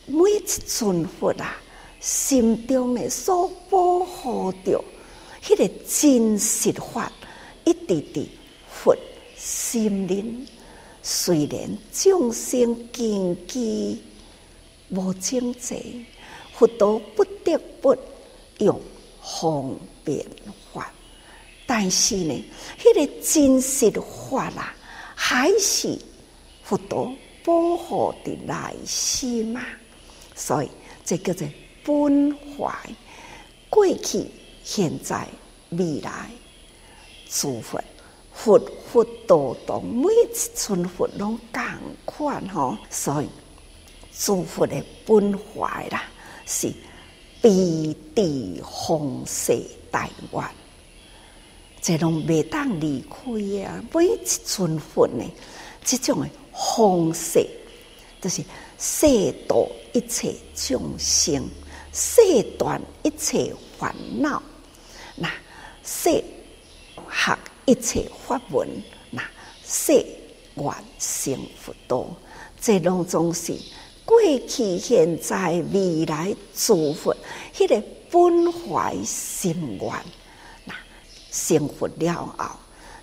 [0.09, 1.57] 每一尊佛啊，
[1.99, 4.81] 心中的所保护着，
[5.43, 7.11] 迄个真实法，
[7.65, 8.25] 一直伫
[8.71, 8.95] 佛
[9.35, 10.47] 心灵。
[11.03, 14.01] 虽然众生根基
[14.89, 16.05] 无正济，
[16.53, 17.93] 佛陀不得不
[18.59, 18.79] 用
[19.21, 20.25] 方便
[20.73, 20.89] 法，
[21.65, 22.45] 但是呢，
[22.81, 24.73] 迄、个真实法啊，
[25.15, 25.99] 还是
[26.63, 29.61] 佛陀保护的内心嘛。
[30.37, 30.69] 所以
[31.03, 31.45] 这叫做
[31.83, 32.71] 本怀，
[33.69, 34.27] 过去、
[34.63, 35.27] 现在、
[35.71, 36.29] 未来，
[37.27, 37.83] 诸佛。
[38.31, 41.63] 佛佛道道，每一尊佛拢共
[42.05, 43.27] 款吼，所以
[44.15, 46.03] 诸佛的本怀啦，
[46.45, 46.71] 是
[47.41, 50.43] 彼地方世大愿，
[51.81, 53.83] 这拢未当离开啊！
[53.91, 55.23] 每一尊佛呢，
[55.83, 57.43] 这种的方式，
[58.21, 58.43] 就是
[58.77, 59.07] 摄
[59.47, 61.49] 度一切众生，
[61.91, 62.21] 摄
[62.55, 64.43] 断一切烦恼，
[65.15, 65.27] 那
[65.83, 66.11] 摄
[67.09, 67.37] 学。
[67.65, 68.65] 一切法门，
[69.11, 69.21] 那
[69.65, 69.93] 说
[70.55, 72.07] 愿成佛道，
[72.61, 73.53] 这拢总是
[74.05, 77.13] 过去、现在、未来诸佛，
[77.53, 79.91] 迄、个本怀心愿，
[80.63, 80.73] 那
[81.29, 82.55] 成佛了后，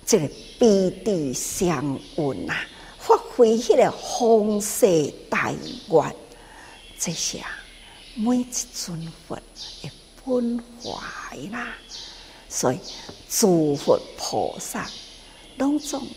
[0.03, 0.27] 这个
[0.57, 2.65] 彼地相应啊，
[2.97, 6.15] 发挥迄个方世大愿，
[6.99, 7.43] 这些
[8.15, 9.91] 每一尊佛的
[10.23, 11.75] 本怀啦。
[12.47, 12.79] 所以，
[13.29, 14.89] 诸佛菩萨
[15.57, 16.07] 拢总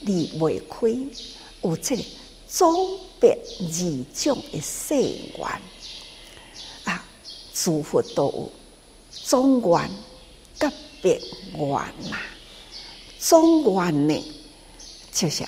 [0.00, 0.88] 离未开，
[1.62, 2.02] 有这个
[2.48, 4.94] 总别二种的誓
[5.36, 5.46] 愿
[6.84, 7.04] 啊，
[7.52, 8.52] 诸佛都有
[9.10, 9.90] 总愿
[10.58, 11.20] 甲别
[11.52, 11.68] 愿
[12.10, 12.16] 呐。
[13.18, 14.24] 总愿呢，
[15.12, 15.44] 就是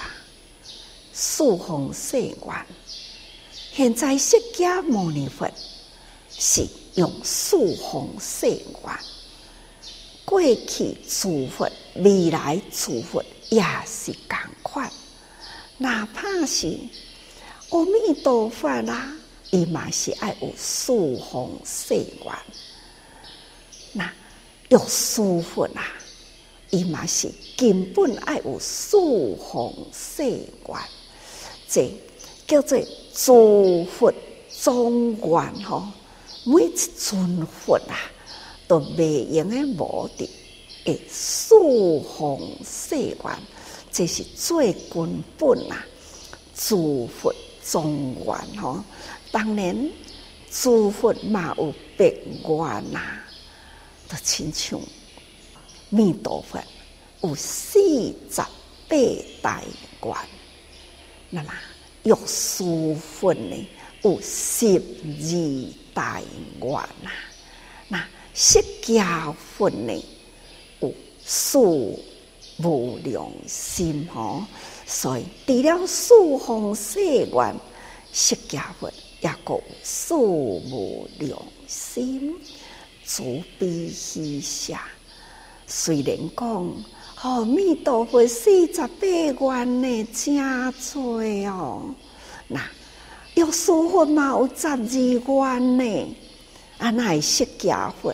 [1.14, 2.66] 四方誓愿。
[3.74, 5.50] 现在释迦牟尼佛
[6.28, 8.98] 是用四方誓愿。
[10.26, 14.92] 过去诸佛，未来诸佛也是共款，
[15.78, 16.78] 哪怕是
[17.70, 19.10] 阿弥陀佛啦，
[19.50, 22.34] 伊嘛是爱有四方誓愿。
[23.92, 24.12] 那
[24.68, 25.94] 有诸佛啦，
[26.68, 28.98] 伊嘛是根本爱有四
[29.36, 30.78] 方誓愿，
[31.66, 31.90] 这
[32.46, 32.78] 叫做
[33.14, 34.12] 诸佛
[34.62, 35.86] 庄严吼，
[36.44, 37.96] 每一尊佛啊。
[38.68, 40.30] 都未用的目的，
[40.84, 41.54] 诶，四
[42.00, 43.38] 方誓愿，
[43.90, 45.84] 这是最根本啊！
[46.54, 48.82] 诸佛庄严吼，
[49.30, 49.90] 当然
[50.50, 52.16] 诸佛嘛有别
[52.48, 53.00] 愿呐，
[54.08, 54.80] 都亲像
[55.90, 56.58] 弥陀佛
[57.20, 57.78] 有四
[58.30, 58.40] 十
[58.88, 58.96] 八
[59.42, 59.62] 大
[60.02, 60.16] 愿，
[61.28, 61.52] 那么
[62.04, 63.68] 药师佛呢
[64.02, 66.20] 有十二大
[66.60, 66.70] 愿
[67.02, 67.10] 呐，
[67.88, 68.04] 那。
[68.34, 69.92] 释迦佛呢
[70.80, 70.90] 有
[71.22, 74.42] 四无量心吼，
[74.86, 77.54] 所以除了四方誓愿，
[78.10, 82.34] 释迦佛也有四无量心，
[83.04, 83.22] 慈
[83.58, 84.74] 悲喜舍。
[85.66, 86.74] 虽然讲
[87.22, 90.34] 阿弥陀佛四十八愿呢，真
[90.92, 91.94] 多哦，
[92.48, 92.60] 那
[93.34, 96.16] 药师佛嘛有十二愿呢。
[96.78, 98.12] 啊，那释迦佛，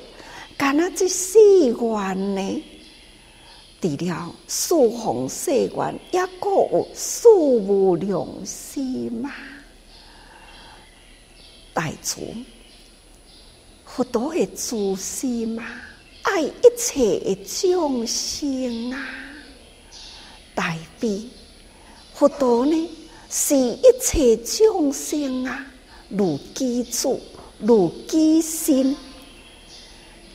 [0.59, 2.63] 干那这四愿呢？
[3.81, 9.33] 除了四方誓愿，也阁有四无量心嘛。
[11.73, 12.21] 大慈
[13.87, 15.65] 佛陀的自心嘛，
[16.31, 19.09] 爱一切的众生啊。
[20.55, 21.23] 大悲
[22.15, 22.91] 佛陀呢，
[23.31, 25.67] 是一切众生啊，
[26.09, 27.21] 如己住。
[27.61, 28.97] 如己身，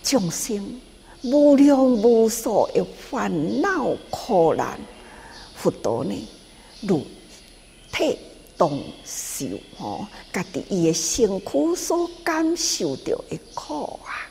[0.04, 0.82] 众生
[1.22, 4.78] 无量无数的烦恼苦难，
[5.56, 6.14] 佛陀呢，
[6.82, 7.02] 如
[7.94, 8.18] 体
[8.58, 8.70] 当
[9.06, 9.46] 受
[9.78, 14.28] 哦，家己伊的身躯所感受到的苦啊，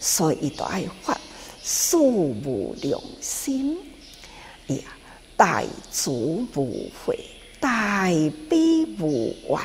[0.00, 1.16] 所以伊都爱发
[1.62, 3.76] 素无量心，
[4.68, 4.76] 呀，
[5.36, 7.18] 大慈无悔，
[7.60, 8.08] 大
[8.48, 9.60] 悲无怨。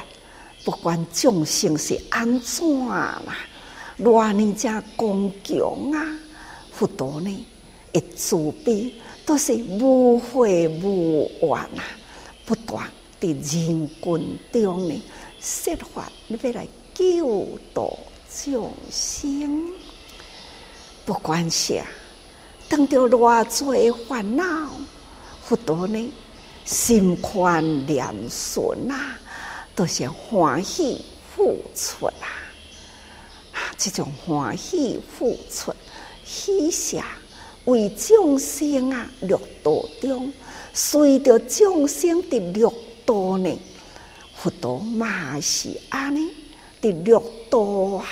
[0.65, 3.21] 不管众生是安怎啦，
[3.97, 6.19] 偌尼正刚强啊，
[6.71, 7.45] 佛陀呢，
[7.93, 8.93] 一慈悲
[9.25, 11.83] 都是无悔无怨啊，
[12.45, 12.86] 不断
[13.21, 15.01] 伫人群中呢
[15.39, 17.97] 设法要来救度
[18.43, 19.71] 众生，
[21.06, 21.80] 不管是
[22.68, 24.43] 当着偌济烦恼，
[25.43, 26.14] 佛陀呢
[26.66, 29.16] 心宽念顺啊，
[29.76, 32.26] 都是欢喜付出啊，
[33.53, 35.72] 啊，这种欢喜付出。
[36.24, 36.99] 喜舍
[37.66, 40.34] 为众生啊，六道中，
[40.74, 42.74] 随着众生的六
[43.06, 43.56] 道呢，
[44.36, 46.32] 佛陀嘛是安尼，
[46.82, 47.60] 的六道
[47.97, 48.06] 啊，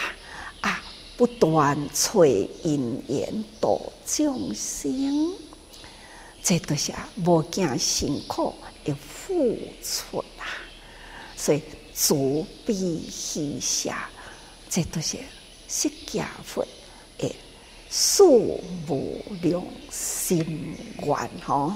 [1.16, 5.34] 不断找因缘度众生，
[6.44, 6.92] 这都是
[7.24, 8.54] 无惊辛苦
[8.84, 10.46] 的付出啊，
[11.38, 11.62] 所以
[11.94, 12.16] 慈
[12.66, 13.92] 悲喜舍，
[14.70, 15.18] 这都是
[15.68, 16.66] 释迦佛
[17.20, 17.36] 诶。
[17.96, 21.74] 数无量心愿，吼，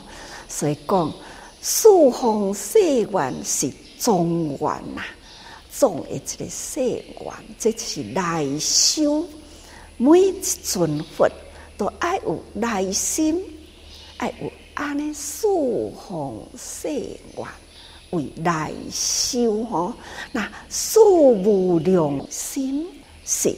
[0.49, 1.13] 所以讲
[1.61, 5.03] 四方誓愿是总愿呐，
[5.79, 9.23] 总的一个誓愿，这是内修。
[9.97, 11.29] 每一尊佛
[11.77, 13.43] 都爱有内心，
[14.17, 15.47] 爱有安尼四
[15.91, 17.47] 方誓愿
[18.09, 19.93] 为内修，吼，
[20.31, 22.87] 那四无量心
[23.23, 23.55] 是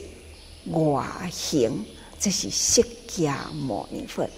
[0.72, 1.86] 外行。
[2.20, 4.30] 这是释迦牟尼佛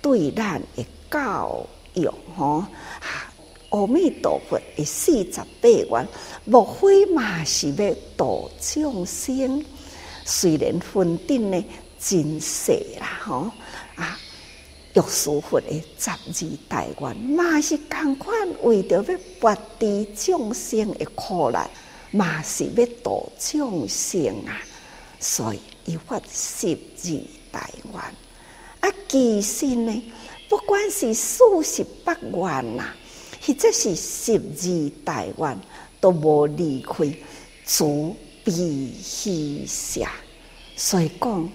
[0.00, 2.64] 对咱的教育，吼！
[3.70, 6.08] 阿弥陀佛的四十八愿，
[6.46, 9.62] 莫非嘛是要度众生？
[10.24, 11.64] 虽然分顶呢
[12.00, 13.50] 真细啦，吼！
[13.96, 14.18] 啊，
[14.94, 21.68] 药师佛的十二大愿，嘛是同款，为着要拔除众生的苦难，
[22.10, 24.58] 嘛是要度众生啊！
[25.20, 25.60] 所以。
[25.88, 27.20] 伊发十二
[27.52, 27.94] 大愿，
[28.80, 30.02] 啊，其实呢，
[30.48, 32.92] 不管是四十八愿呐，
[33.40, 35.58] 或者是十二大愿，
[36.06, 37.04] 都无离开
[37.64, 37.84] 慈
[38.44, 38.52] 悲
[39.02, 40.02] 喜舍。
[40.76, 41.50] 所以讲，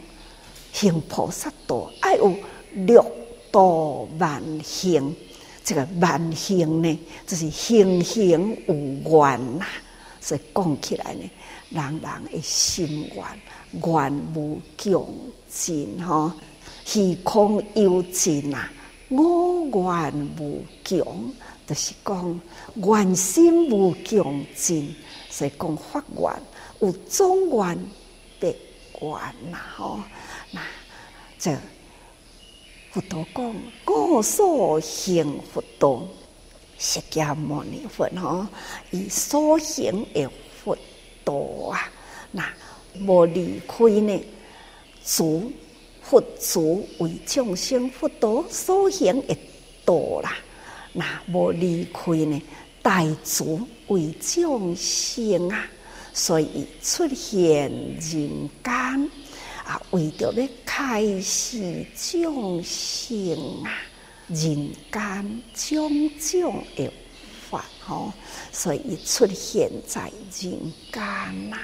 [0.74, 2.36] 行菩萨道爱有
[2.74, 3.06] 六
[3.50, 5.16] 度万行，
[5.64, 9.66] 这个万行呢，就是行行有缘呐。
[10.20, 11.30] 所以讲起来呢，
[11.70, 13.24] 人人的心愿。
[13.74, 15.08] 愿无穷
[15.50, 16.30] 尽，吼，
[16.84, 18.70] 虚空有尽啊！
[19.08, 21.34] 我愿无穷，
[21.72, 22.42] 就是讲
[22.76, 24.94] 愿心无穷尽，
[25.30, 26.34] 所以讲发愿
[26.82, 27.80] 有中愿
[28.42, 28.54] 别
[29.00, 29.10] 愿
[29.50, 30.02] 呐，吼，
[30.52, 30.60] 那
[31.40, 31.58] 这
[32.92, 33.56] 佛陀讲，
[33.86, 36.06] 我所行佛道，
[36.78, 38.46] 释迦牟尼佛吼，
[38.90, 40.30] 以所行的
[40.62, 40.78] 佛
[41.24, 41.34] 道
[41.72, 41.90] 啊，
[42.32, 42.44] 那。
[43.00, 44.22] 无离开呢，
[45.06, 45.50] 主
[46.02, 49.38] 佛祖为众生佛陀所行的
[49.86, 50.36] 道啦。
[50.94, 52.42] 那无离开呢，
[52.82, 55.66] 大主为众生啊，
[56.14, 59.10] 所以出现人间
[59.64, 63.72] 啊，为着要开示众生啊，
[64.28, 66.92] 人间种种的
[67.50, 68.12] 法吼，
[68.52, 70.12] 所以出现在
[70.42, 71.58] 人间呐。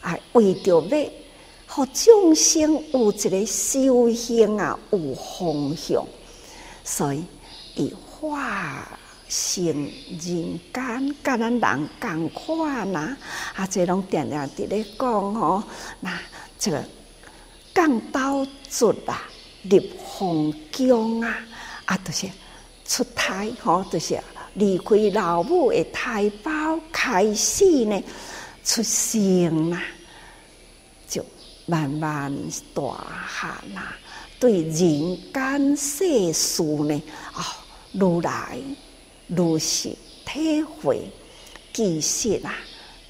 [0.00, 1.10] 啊，为着要，
[1.66, 6.06] 互众生有一个修行啊，有方向，
[6.84, 7.24] 所以
[7.74, 7.92] 以
[8.30, 8.98] 化
[9.28, 13.16] 身人间，甲咱人共款呐。
[13.54, 15.62] 啊，这拢定定伫咧讲吼，
[16.00, 16.18] 那
[16.58, 16.84] 这个
[17.74, 19.22] 降刀卒啊，
[19.62, 21.38] 入皇宫啊，
[21.86, 22.28] 啊，就是
[22.84, 24.18] 出胎吼，就是
[24.54, 28.02] 离开老母的胎胞，开始呢
[28.64, 29.82] 出生啊。
[31.68, 32.32] 慢慢
[32.72, 32.80] 大
[33.26, 33.82] 汉呐，
[34.38, 37.02] 对人间世事呢，
[37.34, 37.42] 哦，
[37.98, 38.58] 如来
[39.26, 39.90] 如实
[40.24, 41.10] 体会，
[41.72, 42.54] 其实啊，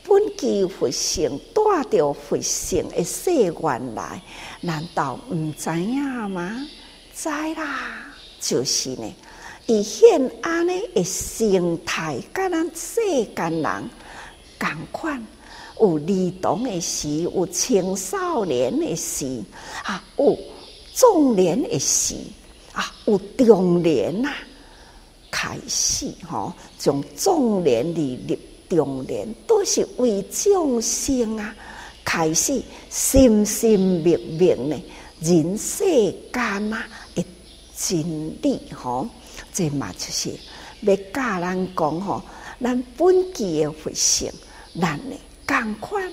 [0.04, 4.22] 本具佛性，带着佛性的誓愿来，
[4.60, 6.66] 难道毋知影吗？
[7.14, 8.06] 知啦，
[8.40, 9.14] 就是呢，
[9.66, 13.00] 以现安尼的形态，甲咱世
[13.34, 13.90] 间人
[14.58, 15.26] 共款。
[15.80, 19.42] 有儿童的时，有青少年的时，
[19.84, 20.38] 啊，有
[20.94, 22.14] 中年的时，
[22.72, 24.30] 啊，有中年呐，
[25.38, 28.34] 开始吼，从中年里入
[28.74, 31.54] 中年，都是为众生啊，
[32.02, 34.82] 开始深深密密的
[35.20, 35.84] 人世
[36.32, 37.22] 间啊的
[37.76, 37.98] 真
[38.40, 39.06] 理吼，
[39.52, 40.30] 这嘛就是
[40.80, 42.22] 要教咱讲吼，
[42.58, 44.32] 咱本具的佛性，
[44.80, 45.14] 咱呢。
[45.46, 46.10] 共款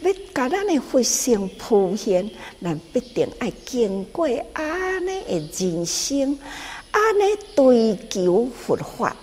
[0.00, 2.30] 要甲咱的佛性普现，
[2.62, 6.38] 咱必定爱经过安尼的人生，
[6.92, 9.16] 安尼追求佛法，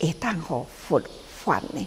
[0.00, 1.86] 会当互佛法呢，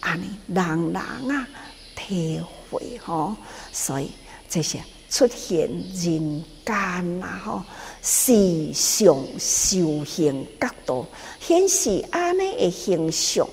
[0.00, 1.46] 安尼人人啊
[1.94, 3.36] 体会吼，
[3.72, 4.10] 所以
[4.48, 7.62] 这些出现人间啊吼，
[8.02, 11.06] 时常修行角度，
[11.40, 13.46] 显示安尼的形象，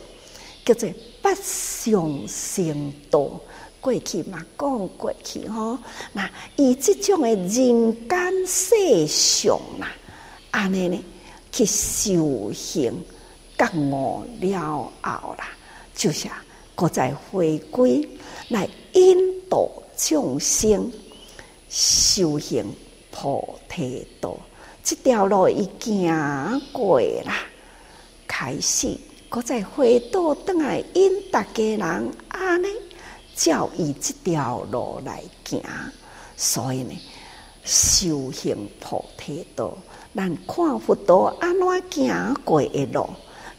[0.64, 0.90] 叫做
[1.22, 3.30] 不相成道。
[3.80, 5.78] 过去嘛，讲过去吼，
[6.12, 9.90] 那以这种诶人间世相啦，
[10.52, 11.04] 安尼呢？
[11.58, 12.94] 去修行
[13.58, 15.48] 觉悟了后啦，
[15.96, 16.30] 就是
[16.76, 18.08] 搁再回归
[18.50, 20.92] 来引导众生
[21.68, 22.64] 修行
[23.10, 24.38] 菩提道，
[24.84, 27.34] 这条路已行过啦，
[28.28, 28.96] 开始
[29.28, 32.12] 搁再回到转来引大家人。
[32.30, 32.68] 安尼。
[33.36, 35.62] 照以这条路来行，
[36.36, 36.94] 所以呢，
[37.64, 39.78] 修行菩提道，
[40.18, 43.08] 咱看佛陀安怎行过的路，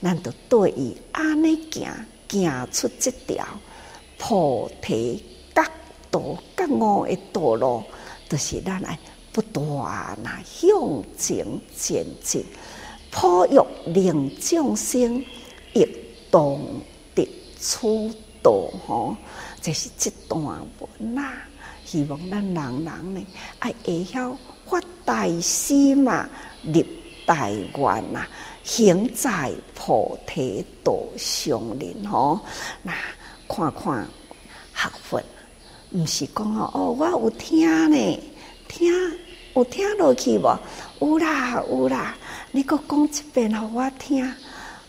[0.03, 1.89] 咱就对伊安尼行，
[2.29, 3.47] 行出这条
[4.19, 5.23] 菩提
[5.55, 5.63] 觉
[6.11, 6.21] 道
[6.57, 7.85] 觉悟的道路，
[8.29, 8.99] 就是咱来
[9.33, 9.65] 不断
[10.21, 10.69] 呐向
[11.17, 11.47] 前
[11.77, 12.45] 前进，
[13.13, 15.25] 普育令众生
[15.75, 15.87] 亦
[16.29, 16.59] 当
[17.15, 17.87] 得此
[18.43, 19.17] 道吼。
[19.63, 21.35] 这是这段文呐，
[21.85, 23.27] 希望咱人人呢
[23.61, 24.37] 爱会晓
[24.67, 26.29] 发大心嘛，
[26.63, 26.85] 立
[27.27, 28.27] 大愿呐，
[28.65, 32.41] 行在菩提道上人吼。
[32.83, 32.93] 那
[33.49, 34.07] 看看
[34.75, 35.23] 学佛，
[35.93, 38.21] 毋是讲哦，我有听呢，
[38.69, 38.93] 听
[39.55, 40.59] 有听落去无？
[41.01, 42.15] 有啦有啦，
[42.53, 44.25] 你搁讲一遍互我听。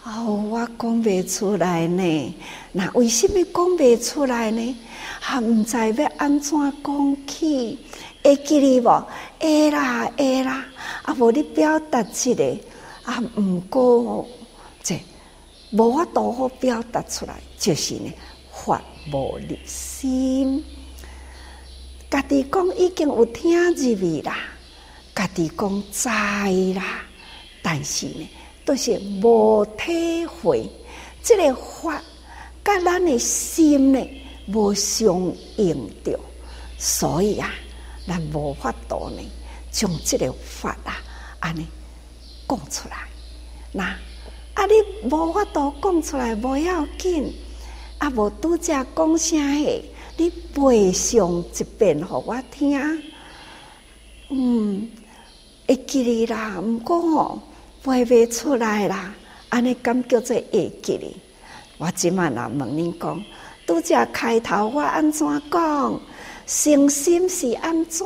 [0.03, 2.36] 哦，我讲袂出来呢。
[2.72, 4.78] 那为什么讲袂出来呢？
[5.20, 7.78] 还毋知要安怎讲起？
[8.24, 9.07] 会记哩无？
[9.40, 10.66] 会啦会啦。
[11.04, 12.58] 啊，无你表达一个
[13.04, 14.28] 啊，毋过
[14.84, 15.00] 这
[15.72, 18.12] 无法度好表达出来，就是呢，
[18.52, 18.82] 发
[19.12, 20.64] 无入心。
[22.10, 24.38] 家己讲已经有听入去啦，
[25.16, 26.10] 家己讲知
[26.74, 27.02] 啦，
[27.62, 28.30] 但是呢。
[28.66, 30.70] 都是无体会，
[31.24, 32.00] 这个法
[32.64, 34.08] 甲咱的心呢
[34.54, 36.20] 无相应着，
[36.78, 37.52] 所以啊，
[38.10, 39.22] 咱无法度呢
[39.72, 40.97] 将这个法啊
[41.39, 41.68] 安尼
[42.47, 43.07] 讲出来。
[43.72, 43.84] 那
[44.55, 47.32] 啊，你无法度讲出来，无要紧。
[47.99, 49.84] 啊，无拄则讲啥个，
[50.18, 53.03] 你背上一遍，互我听。
[54.30, 54.89] 嗯，
[55.68, 57.41] 会记哩啦，毋过吼。
[57.84, 59.14] 背袂出来啦，
[59.49, 61.16] 安尼敢叫做会记哩？
[61.78, 63.24] 我即满若问恁讲，
[63.66, 66.01] 拄则开头我安怎讲？
[66.52, 68.04] 诚心是安怎？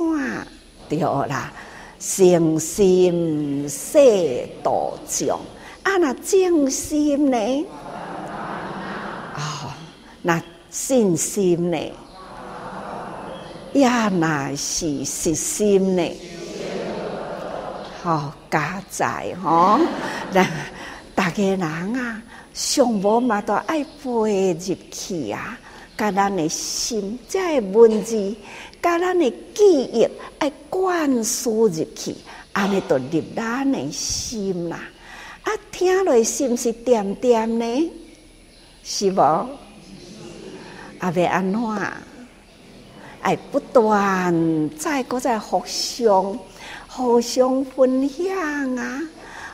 [0.89, 1.50] 对啦，
[1.98, 3.98] 诚心摄
[4.62, 5.39] 度众，
[5.84, 7.38] 啊那正心呢？
[9.34, 9.72] 哦，
[10.22, 11.78] 那信心呢？
[13.76, 16.04] 呀，那是实心呢？
[18.04, 18.34] 好。
[18.52, 19.80] 加在吼，
[20.32, 20.46] 那
[21.16, 22.22] 大家人啊，
[22.54, 25.58] 上无嘛都爱背入去啊，
[25.98, 28.36] 甲咱的心，即个文字，
[28.82, 30.08] 甲咱的记忆
[30.39, 32.16] 爱灌输入去，
[32.52, 34.80] 安尼就入咱的心啦。
[35.44, 37.91] 啊，听落是毋是点点呢？
[38.84, 39.22] 是无？
[41.00, 41.62] 啊，要安怎？
[43.22, 46.38] 爱不断再搁再互相。
[46.88, 49.02] 互相分享啊！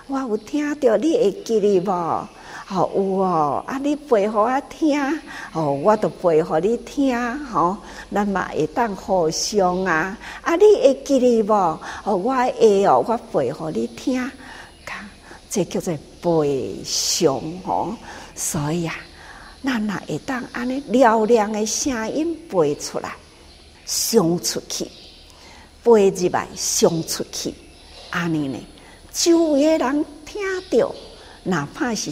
[0.07, 2.27] 我有听到你会记哩无？
[2.71, 3.63] 哦，有哦！
[3.65, 5.01] 啊，你背互我听，
[5.53, 7.77] 哦，我都背互你听，吼、哦，
[8.13, 10.15] 咱嘛会当互相啊！
[10.41, 11.51] 啊，你会记哩无？
[11.51, 14.21] 哦，我会哦，我背互你听，
[14.85, 15.09] 看，
[15.49, 15.91] 这叫做
[16.21, 17.95] 背诵吼。
[18.35, 18.95] 所以啊，
[19.63, 23.15] 咱若会当安尼嘹亮的声音背出来，
[23.87, 24.87] 唱出去。
[25.81, 27.51] 背入来，送出去，
[28.11, 28.59] 安尼呢？
[29.11, 30.39] 周围的人听
[30.69, 30.93] 到，
[31.43, 32.11] 哪怕是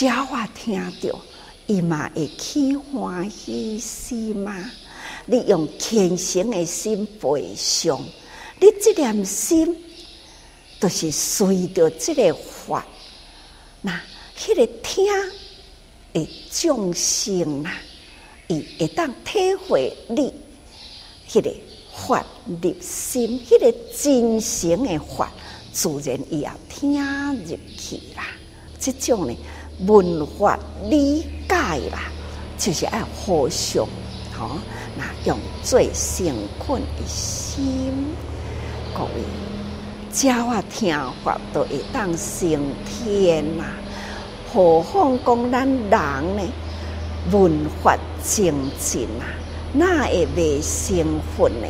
[0.00, 1.20] 鸟啊听到，
[1.66, 4.70] 伊嘛会起欢喜心嘛。
[5.26, 8.00] 你用虔诚的心背诵，
[8.60, 9.76] 你这点心，
[10.78, 12.86] 都是随着这个法，
[13.82, 14.00] 那
[14.38, 15.06] 迄个听
[16.12, 17.72] 的众生啊，
[18.48, 20.32] 伊会当体会你
[21.28, 21.54] 迄个。
[22.06, 25.32] 法入心，迄、个真诚的法，
[25.72, 26.92] 自然伊也听
[27.34, 28.24] 入去啦。
[28.78, 29.36] 这种呢，
[29.86, 30.58] 文化
[30.90, 31.54] 理解
[31.90, 32.10] 啦，
[32.58, 33.86] 就是爱互相
[34.36, 34.50] 吼，
[34.96, 37.62] 那用最诚恳的心，
[38.92, 39.10] 各位，
[40.12, 43.64] 教啊听法都会当升天呐。
[44.52, 46.42] 何况讲咱人呢，
[47.30, 47.52] 文
[47.82, 49.30] 化精进啊，
[49.72, 51.66] 那会未成佛呢？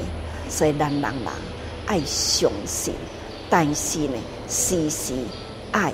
[0.48, 1.12] 所以咱人人
[1.86, 2.94] 爱相信，
[3.50, 4.14] 但是呢，
[4.48, 5.12] 时时
[5.72, 5.92] 爱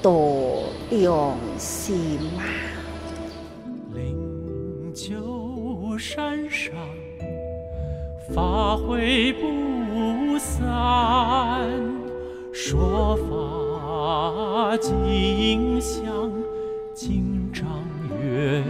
[0.00, 0.62] 多
[1.00, 2.42] 用心嘛。
[3.94, 6.74] 灵鹫山上，
[8.34, 10.66] 法会不散，
[12.52, 16.30] 说法尽香，
[16.94, 17.66] 经章
[18.22, 18.62] 悦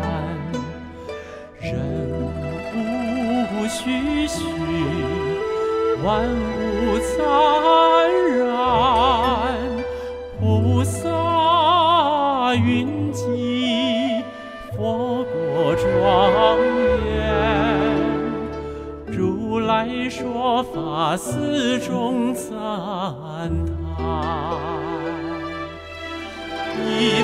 [0.00, 0.36] 然，
[1.60, 1.72] 人
[2.74, 4.44] 无虚虚，
[6.04, 7.24] 万物在
[12.56, 14.22] 云集，
[14.74, 16.58] 佛国庄
[17.06, 17.14] 严，
[19.06, 24.06] 如来说法寺中赞叹。
[26.78, 27.22] 一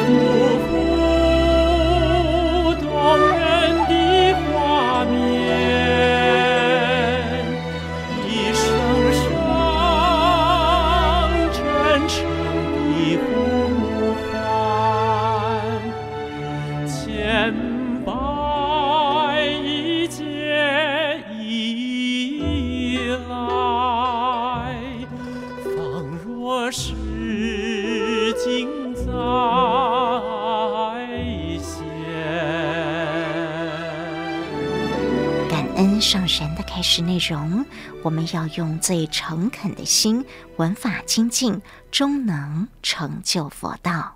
[36.92, 37.64] 人的开示内容，
[38.02, 40.24] 我们要用最诚恳的心，
[40.56, 44.12] 闻法精进，终能成就佛道。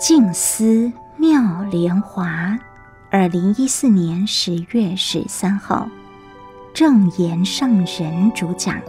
[0.00, 2.58] 静思妙莲华，
[3.10, 5.88] 二零一四年十月十三号，
[6.72, 8.80] 正言上人主讲。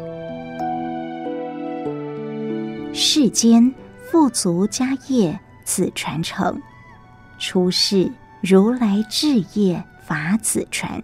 [2.93, 3.73] 世间
[4.09, 6.61] 富足家业子传承，
[7.37, 8.09] 出世
[8.41, 11.01] 如来智业法子传，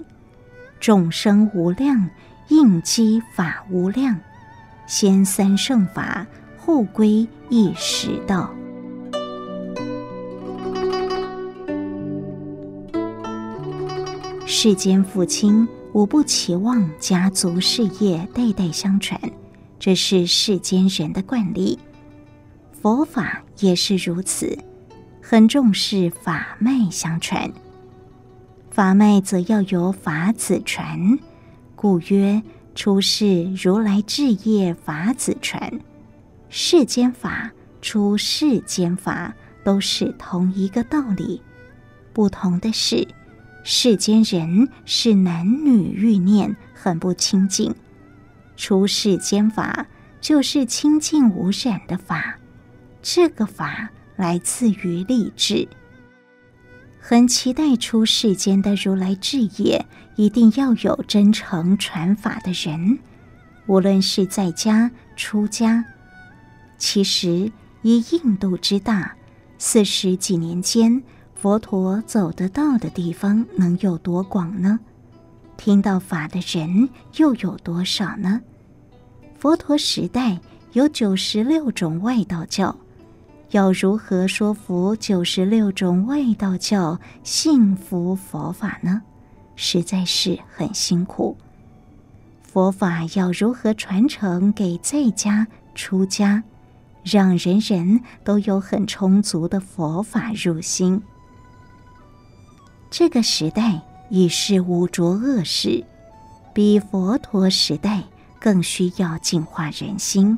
[0.82, 2.09] 众生无量
[2.47, 4.19] 应机法无量，
[4.88, 6.25] 先三圣法
[6.57, 8.51] 后归一实道。
[14.47, 19.21] 世间父亲无不期望家族事业代代相传，
[19.77, 21.77] 这是世间人的惯例。
[22.82, 24.57] 佛法也是如此，
[25.21, 27.47] 很重视法脉相传。
[28.72, 31.19] 法脉则要由法子传，
[31.76, 32.41] 故曰
[32.74, 35.82] 出世如来智业法子传。
[36.47, 37.51] 世间法
[37.82, 41.41] 出世间法，都是同一个道理，
[42.13, 43.05] 不同的是。
[43.65, 47.76] 世间人是男女欲念很不清净，
[48.55, 49.86] 出世间法
[50.22, 52.39] 就是清净无染的法。
[53.01, 55.67] 这个法来自于立志，
[57.04, 59.84] 很期待出世间的如来志也，
[60.16, 62.99] 一定要有真诚传法的人，
[63.66, 65.84] 无论是在家出家。
[66.78, 69.16] 其实以印度之大，
[69.58, 71.04] 四十几年间。
[71.34, 74.80] 佛陀走得到的地方能有多广呢？
[75.58, 76.88] 听到法的人
[77.18, 78.41] 又有多少呢？
[79.39, 80.39] 佛陀时代
[80.74, 82.78] 有九十六种外道教，
[83.52, 89.02] 要如何说服九十六种外道教信服佛法呢？
[89.58, 91.36] 实在是很辛苦。
[92.41, 96.43] 佛法要如何传承给在家出家，
[97.04, 101.02] 让人人都有很充足的佛法入心？
[102.89, 105.84] 这个时代已是污浊恶世，
[106.54, 108.02] 比佛陀时代
[108.39, 110.38] 更需要净化人心，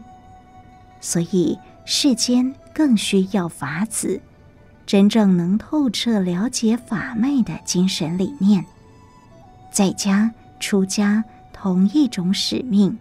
[1.04, 4.22] 所以世间更需要法子，
[4.86, 8.64] 真正能透彻了解法脉的精神理念。
[9.70, 10.32] 在家
[10.62, 12.98] 出家同一种使命，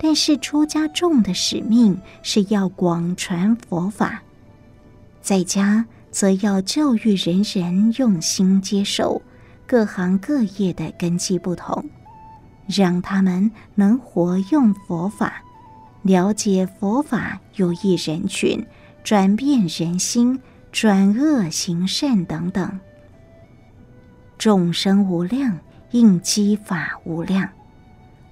[0.00, 4.20] 但是出家众的使命是要广传佛法，
[5.22, 5.86] 在家。
[6.08, 9.20] 则要教育人人用心接受，
[9.66, 11.90] 各行各业的根基不同，
[12.66, 15.42] 让他们能活用佛法，
[16.06, 18.64] 了解佛法有益人群，
[19.02, 20.40] 转变人心，
[20.70, 22.78] 转恶行善等等。
[24.38, 25.58] 众生无量，
[25.90, 27.48] 应机法无量，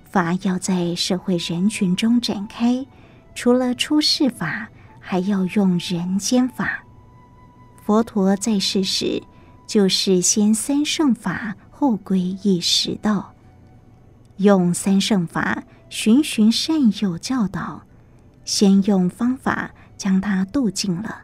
[0.04, 2.86] 法要在社会人群中展开，
[3.34, 4.68] 除了出世法，
[5.00, 6.84] 还要用人间法。
[7.84, 9.20] 佛陀在世时，
[9.66, 13.34] 就是先三圣法，后归一实道，
[14.36, 15.64] 用三圣法
[15.94, 17.82] 循循善诱教导，
[18.44, 21.18] 先用方法将他度尽了，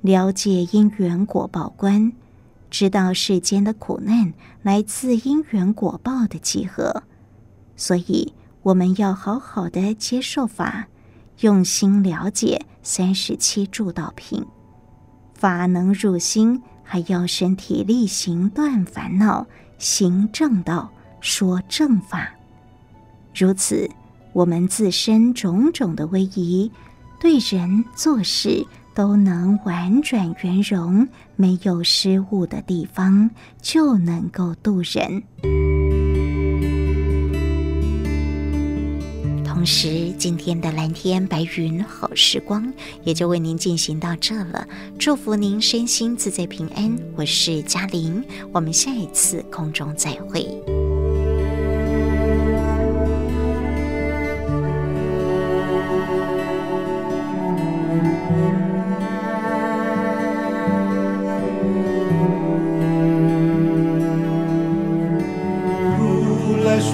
[0.00, 2.10] 了解因缘果报观，
[2.70, 7.02] 知道世间的苦难来自因缘果报的集合，
[7.76, 10.86] 所以我们要好好的接受法，
[11.40, 14.42] 用心了解三十七助道品，
[15.34, 19.46] 法能入心，还要身体力行断烦恼。
[19.76, 22.30] 行正道，说正法，
[23.34, 23.90] 如此，
[24.34, 26.68] 我们自身种种的威仪，
[27.20, 31.06] 对人做事都能婉转圆融，
[31.36, 33.30] 没有失误的地方，
[33.62, 35.22] 就能够度人。
[39.44, 42.74] 同时，今天的蓝天白云好时光
[43.04, 44.66] 也就为您进行到这了。
[44.98, 46.92] 祝福您身心自在平安。
[47.14, 48.20] 我是嘉玲，
[48.50, 50.44] 我们下一次空中再会。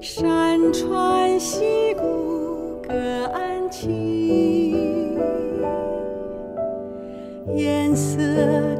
[0.00, 4.76] 山川溪谷各安栖，
[7.56, 8.77] 颜色。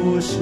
[0.00, 0.38] 故事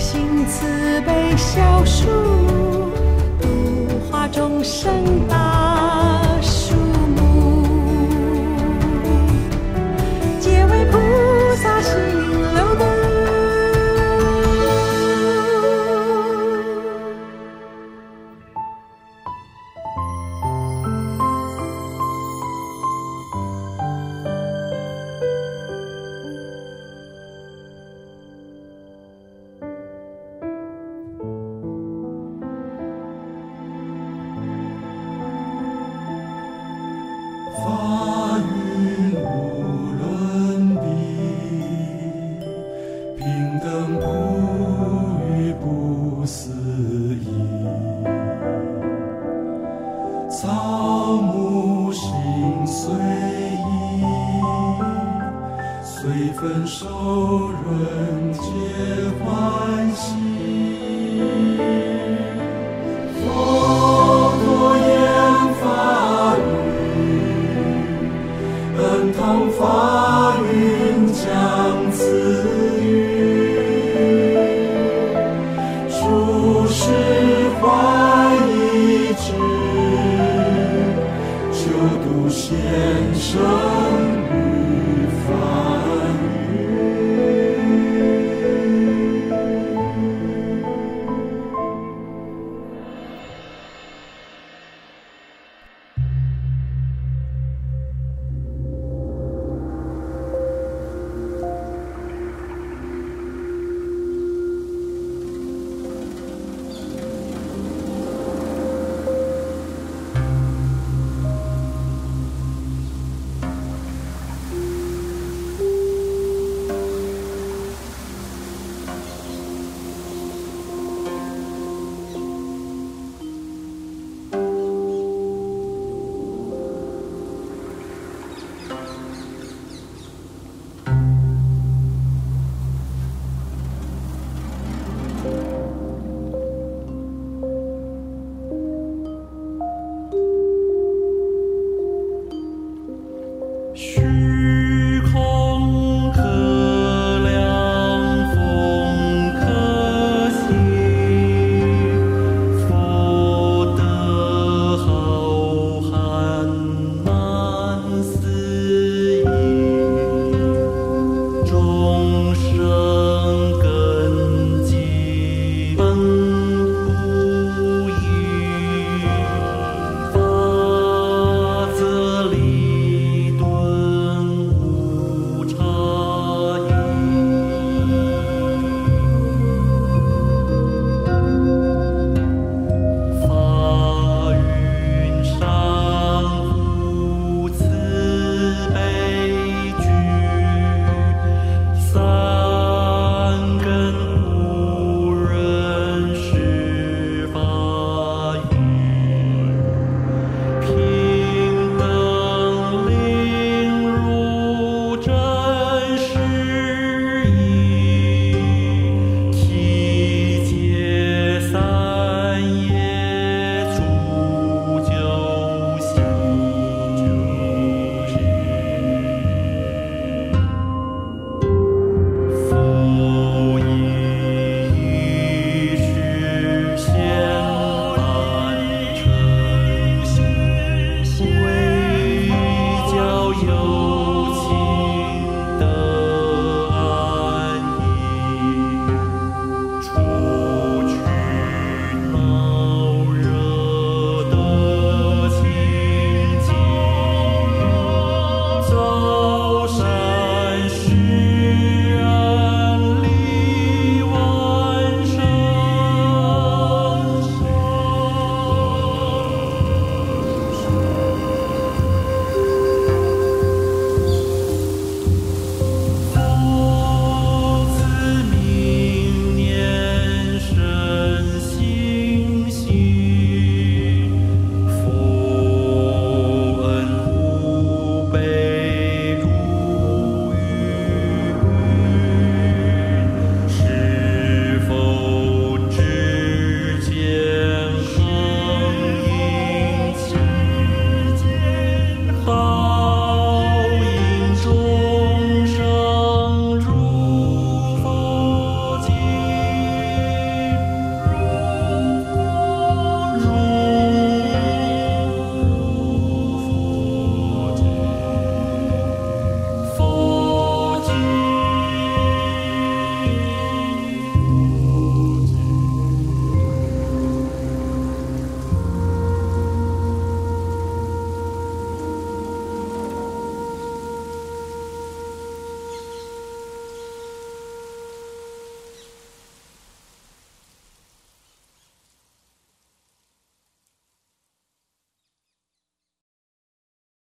[0.00, 0.64] 心慈
[1.02, 2.06] 悲，孝恕
[3.38, 3.46] 度
[4.10, 5.59] 化众生道。